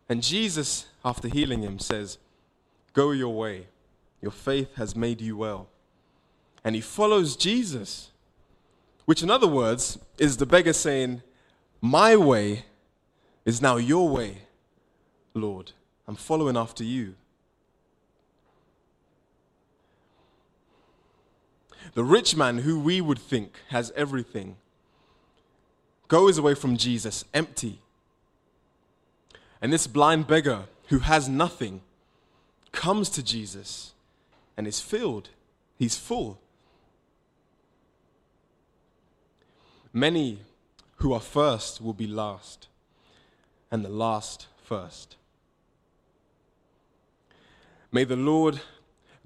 And 0.09 0.21
Jesus, 0.21 0.87
after 1.05 1.27
healing 1.27 1.61
him, 1.61 1.79
says, 1.79 2.17
Go 2.93 3.11
your 3.11 3.33
way. 3.33 3.67
Your 4.21 4.31
faith 4.31 4.75
has 4.75 4.95
made 4.95 5.21
you 5.21 5.37
well. 5.37 5.67
And 6.63 6.75
he 6.75 6.81
follows 6.81 7.35
Jesus, 7.35 8.11
which, 9.05 9.23
in 9.23 9.31
other 9.31 9.47
words, 9.47 9.97
is 10.17 10.37
the 10.37 10.45
beggar 10.45 10.73
saying, 10.73 11.21
My 11.79 12.15
way 12.15 12.65
is 13.45 13.61
now 13.61 13.77
your 13.77 14.09
way, 14.09 14.43
Lord. 15.33 15.71
I'm 16.07 16.15
following 16.15 16.57
after 16.57 16.83
you. 16.83 17.15
The 21.93 22.03
rich 22.03 22.35
man, 22.35 22.59
who 22.59 22.79
we 22.79 23.01
would 23.01 23.19
think 23.19 23.55
has 23.69 23.91
everything, 23.95 24.57
goes 26.07 26.37
away 26.37 26.53
from 26.53 26.77
Jesus 26.77 27.25
empty 27.33 27.79
and 29.61 29.71
this 29.71 29.85
blind 29.85 30.27
beggar 30.27 30.63
who 30.87 30.99
has 30.99 31.29
nothing 31.29 31.81
comes 32.71 33.09
to 33.09 33.23
Jesus 33.23 33.93
and 34.57 34.67
is 34.67 34.79
filled. 34.79 35.29
He's 35.77 35.95
full. 35.95 36.39
Many 39.93 40.39
who 40.97 41.13
are 41.13 41.19
first 41.19 41.81
will 41.81 41.93
be 41.93 42.07
last, 42.07 42.67
and 43.71 43.83
the 43.85 43.89
last 43.89 44.47
first. 44.63 45.15
May 47.91 48.03
the 48.03 48.15
Lord 48.15 48.61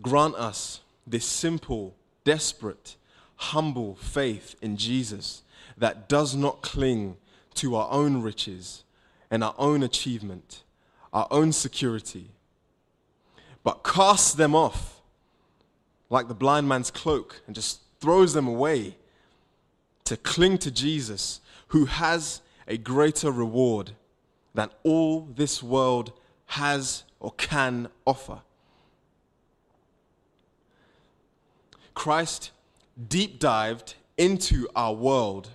grant 0.02 0.36
us 0.36 0.82
this 1.06 1.26
simple, 1.26 1.96
desperate, 2.24 2.96
humble 3.36 3.96
faith 3.96 4.56
in 4.62 4.78
Jesus 4.78 5.43
that 5.78 6.08
does 6.08 6.36
not 6.36 6.62
cling 6.62 7.18
to 7.56 7.76
our 7.76 7.91
own 7.91 8.22
riches 8.22 8.84
and 9.30 9.43
our 9.43 9.56
own 9.58 9.84
achievement, 9.84 10.64
our 11.12 11.28
own 11.32 11.52
security, 11.52 12.30
but 13.64 13.84
casts 13.84 14.34
them 14.34 14.56
off 14.56 15.02
like 16.10 16.28
the 16.28 16.36
blind 16.36 16.68
man's 16.68 16.91
cloak 16.91 17.41
and 17.48 17.56
just 17.56 17.82
throws 18.00 18.34
them 18.34 18.48
away 18.48 18.96
to 20.04 20.16
cling 20.18 20.58
to 20.60 20.70
Jesus, 20.70 21.41
who 21.70 21.86
has 21.86 22.41
a 22.68 22.78
greater 22.78 23.32
reward 23.32 23.91
than 24.56 24.70
all 24.84 25.28
this 25.36 25.62
world 25.62 26.12
has 26.47 27.03
or 27.20 27.32
can 27.38 27.89
offer. 28.06 28.39
Christ 31.93 32.51
deep 33.08 33.39
dived 33.39 33.95
into 34.18 34.68
our 34.76 34.93
world 34.93 35.49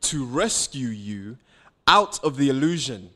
to 0.00 0.24
rescue 0.24 0.88
you 0.88 1.38
out 1.86 2.22
of 2.24 2.36
the 2.36 2.48
illusion 2.48 3.10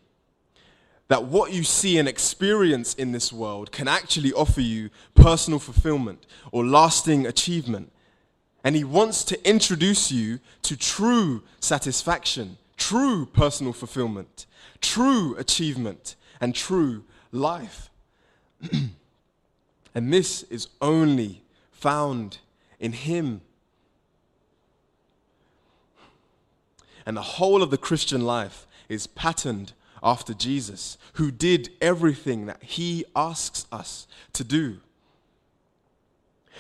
that 1.09 1.25
what 1.25 1.53
you 1.53 1.63
see 1.63 1.99
and 1.99 2.09
experience 2.09 2.95
in 2.95 3.13
this 3.13 3.33
world 3.33 3.71
can 3.71 3.87
actually 3.87 4.33
offer 4.33 4.61
you 4.61 4.91
personal 5.15 5.59
fulfillment 5.59 6.27
or 6.51 6.65
lasting 6.65 7.27
achievement. 7.27 7.93
And 8.65 8.75
he 8.75 8.83
wants 8.83 9.23
to 9.25 9.49
introduce 9.49 10.11
you 10.11 10.41
to 10.63 10.77
true 10.77 11.45
satisfaction, 11.61 12.59
true 12.77 13.25
personal 13.27 13.73
fulfillment, 13.73 14.47
true 14.81 15.37
achievement, 15.37 16.17
and 16.41 16.55
true 16.55 17.05
life. 17.33 17.91
and 19.95 20.13
this 20.13 20.43
is 20.45 20.69
only 20.81 21.43
found 21.71 22.39
in 22.79 22.93
him. 22.93 23.41
And 27.05 27.17
the 27.17 27.23
whole 27.23 27.63
of 27.63 27.71
the 27.71 27.79
Christian 27.79 28.23
life 28.23 28.67
is 28.89 29.07
patterned 29.07 29.73
after 30.03 30.35
Jesus, 30.35 30.99
who 31.15 31.31
did 31.31 31.71
everything 31.81 32.47
that 32.47 32.63
he 32.63 33.05
asks 33.15 33.67
us 33.73 34.07
to 34.33 34.45
do. 34.45 34.79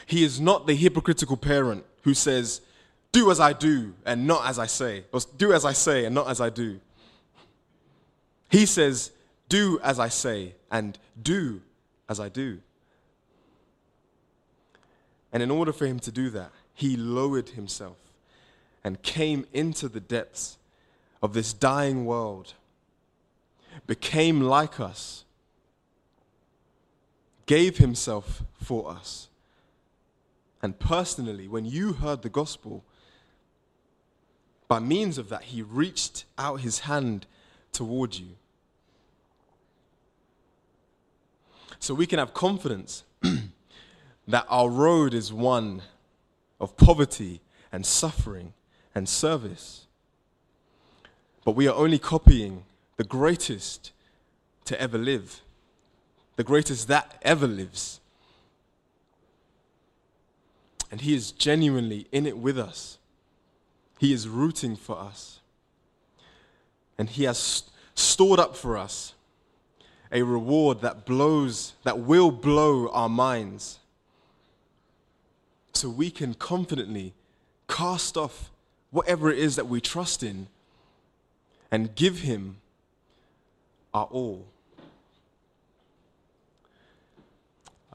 He 0.07 0.25
is 0.25 0.41
not 0.41 0.67
the 0.67 0.75
hypocritical 0.75 1.37
parent 1.37 1.85
who 2.03 2.14
says, 2.14 2.61
Do 3.12 3.31
as 3.31 3.41
I 3.41 3.53
do 3.53 3.95
and 4.05 4.27
not 4.27 4.47
as 4.47 4.59
I 4.59 4.67
say, 4.67 5.05
or 5.12 5.21
do 5.37 5.53
as 5.53 5.64
I 5.64 5.73
say 5.73 6.05
and 6.05 6.14
not 6.14 6.29
as 6.29 6.41
I 6.41 6.51
do. 6.51 6.81
He 8.49 8.66
says, 8.66 9.11
Do 9.49 9.80
as 9.82 9.99
I 9.99 10.09
say 10.09 10.55
and 10.70 10.99
do 11.20 11.62
as 12.09 12.20
I 12.20 12.28
do. 12.28 12.61
And 15.32 15.42
in 15.42 15.51
order 15.51 15.72
for 15.72 15.86
him 15.86 15.99
to 16.01 16.12
do 16.12 16.30
that, 16.30 16.51
he 16.72 16.97
lowered 16.97 17.51
himself 17.51 17.97
and 18.84 19.03
came 19.03 19.47
into 19.53 19.88
the 19.88 20.01
depths 20.01 20.59
of 21.22 21.32
this 21.32 21.53
dying 21.53 22.05
world, 22.05 22.55
became 23.86 24.40
like 24.40 24.78
us, 24.78 25.24
gave 27.47 27.78
himself 27.78 28.42
for 28.62 28.90
us. 28.90 29.28
And 30.62 30.78
personally, 30.78 31.49
when 31.49 31.64
you 31.64 31.94
heard 31.94 32.22
the 32.22 32.28
gospel, 32.28 32.84
by 34.68 34.78
means 34.78 35.18
of 35.18 35.28
that, 35.28 35.44
he 35.44 35.62
reached 35.62 36.24
out 36.38 36.61
his 36.61 36.80
hand 36.80 37.26
toward 37.77 38.14
you. 38.14 38.29
So 41.79 41.93
we 41.93 42.07
can 42.07 42.18
have 42.18 42.33
confidence 42.33 43.05
that 44.29 44.47
our 44.49 44.70
road 44.70 45.12
is 45.12 45.31
one 45.31 45.83
of 46.59 46.74
poverty 46.79 47.43
and 47.70 47.85
suffering 47.85 48.55
and 48.95 49.07
service. 49.07 49.87
But 51.45 51.53
we 51.53 51.68
are 51.68 51.74
only 51.74 51.99
copying 51.99 52.64
the 52.97 53.05
greatest 53.05 53.93
to 54.64 54.81
ever 54.81 54.97
live, 54.97 55.43
the 56.37 56.45
greatest 56.45 56.89
that 56.89 57.18
ever 57.20 57.47
lives. 57.47 58.01
And 60.91 61.03
He 61.03 61.14
is 61.14 61.31
genuinely 61.31 62.07
in 62.11 62.24
it 62.27 62.39
with 62.39 62.59
us. 62.59 62.97
He 63.99 64.14
is 64.14 64.27
rooting 64.29 64.77
for 64.77 64.99
us. 64.99 65.41
And 66.99 67.11
He 67.11 67.24
has 67.24 67.64
stored 67.94 68.40
up 68.40 68.57
for 68.57 68.76
us 68.76 69.14
a 70.12 70.22
reward 70.22 70.80
that 70.82 71.05
blows, 71.05 71.74
that 71.82 71.99
will 71.99 72.30
blow 72.30 72.88
our 72.90 73.09
minds. 73.09 73.78
So 75.72 75.88
we 75.88 76.11
can 76.11 76.34
confidently 76.34 77.12
cast 77.68 78.16
off 78.16 78.51
whatever 78.90 79.30
it 79.30 79.38
is 79.38 79.57
that 79.57 79.66
we 79.66 79.80
trust 79.80 80.22
in 80.22 80.47
and 81.70 81.94
give 81.94 82.20
Him 82.20 82.59
our 83.92 84.07
all. 84.07 84.47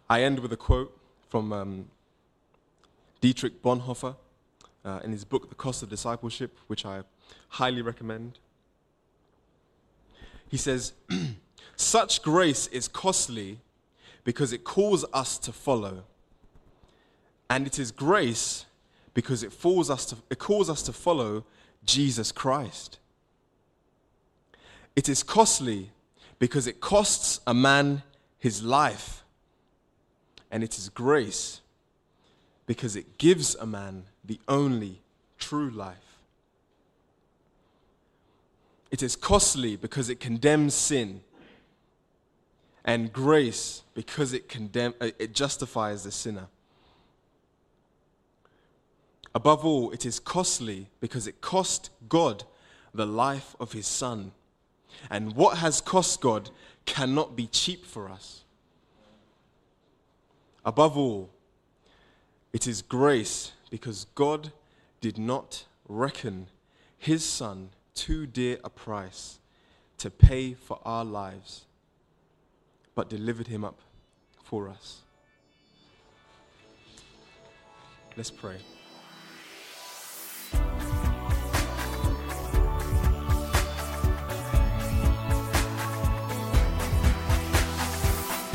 I 0.10 0.24
end 0.24 0.40
with 0.40 0.52
a 0.52 0.58
quote 0.58 0.98
from 1.30 1.54
um, 1.54 1.86
Dietrich 3.22 3.64
Bonhoeffer 3.64 4.16
uh, 4.84 5.00
in 5.04 5.12
his 5.12 5.24
book, 5.24 5.48
The 5.48 5.56
Cost 5.56 5.84
of 5.84 5.90
Discipleship, 5.90 6.58
which 6.68 6.86
I 6.86 7.04
highly 7.48 7.82
recommend. 7.82 8.40
He 10.52 10.58
says, 10.58 10.92
Such 11.78 12.22
grace 12.22 12.68
is 12.68 12.90
costly 12.90 13.60
because 14.26 14.52
it 14.52 14.66
calls 14.66 15.06
us 15.14 15.38
to 15.40 15.54
follow. 15.54 16.04
And 17.50 17.66
it 17.66 17.80
is 17.80 17.92
grace 17.92 18.66
because 19.14 19.44
it, 19.44 19.54
us 19.66 20.06
to, 20.08 20.18
it 20.30 20.40
calls 20.40 20.70
us 20.70 20.84
to 20.84 20.94
follow 20.94 21.46
Jesus 21.86 22.34
Christ. 22.34 23.00
It 24.94 25.08
is 25.08 25.24
costly 25.24 25.90
because 26.38 26.68
it 26.68 26.82
costs 26.82 27.40
a 27.48 27.54
man 27.54 28.04
his 28.38 28.62
life. 28.62 29.24
And 30.52 30.66
it 30.66 30.78
is 30.78 30.90
grace 30.90 31.62
because 32.66 32.98
it 32.98 33.18
gives 33.18 33.56
a 33.56 33.66
man 33.66 34.04
the 34.26 34.40
only 34.50 35.02
true 35.40 35.70
life. 35.70 36.11
It 38.92 39.02
is 39.02 39.16
costly 39.16 39.78
because 39.78 40.10
it 40.10 40.20
condemns 40.20 40.76
sin. 40.76 41.22
And 42.84 43.14
grace 43.14 43.84
because 43.94 44.34
it, 44.34 44.50
condemn, 44.50 44.94
uh, 45.00 45.12
it 45.18 45.34
justifies 45.34 46.04
the 46.04 46.12
sinner. 46.12 46.48
Above 49.34 49.64
all, 49.64 49.92
it 49.92 50.06
is 50.06 50.20
costly 50.20 50.90
because 51.00 51.26
it 51.26 51.40
cost 51.40 51.90
God 52.10 52.44
the 52.94 53.06
life 53.06 53.56
of 53.60 53.72
his 53.72 53.88
son. 53.88 54.34
And 55.10 55.36
what 55.36 55.60
has 55.60 55.80
cost 55.80 56.20
God 56.20 56.50
cannot 56.86 57.36
be 57.36 57.48
cheap 57.48 57.86
for 57.86 58.10
us. 58.10 58.44
Above 60.66 60.98
all, 60.98 61.30
it 62.52 62.68
is 62.68 62.82
grace 62.82 63.54
because 63.70 64.06
God 64.16 64.52
did 65.00 65.18
not 65.18 65.66
reckon 65.88 66.48
his 66.98 67.24
son 67.24 67.70
too 67.94 68.26
dear 68.26 68.58
a 68.64 68.70
price 68.70 69.40
to 69.98 70.10
pay 70.10 70.54
for 70.54 70.80
our 70.84 71.06
lives, 71.06 71.66
but 72.96 73.10
delivered 73.10 73.48
him 73.48 73.64
up 73.64 73.80
for 74.44 74.68
us. 74.68 75.02
Let's 78.18 78.32
pray. 78.32 78.58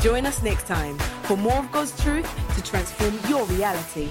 Join 0.01 0.25
us 0.25 0.43
next 0.43 0.67
time 0.67 0.97
for 1.23 1.35
more 1.35 1.57
of 1.57 1.71
God's 1.71 1.99
truth 2.01 2.29
to 2.55 2.63
transform 2.63 3.19
your 3.27 3.45
reality. 3.45 4.09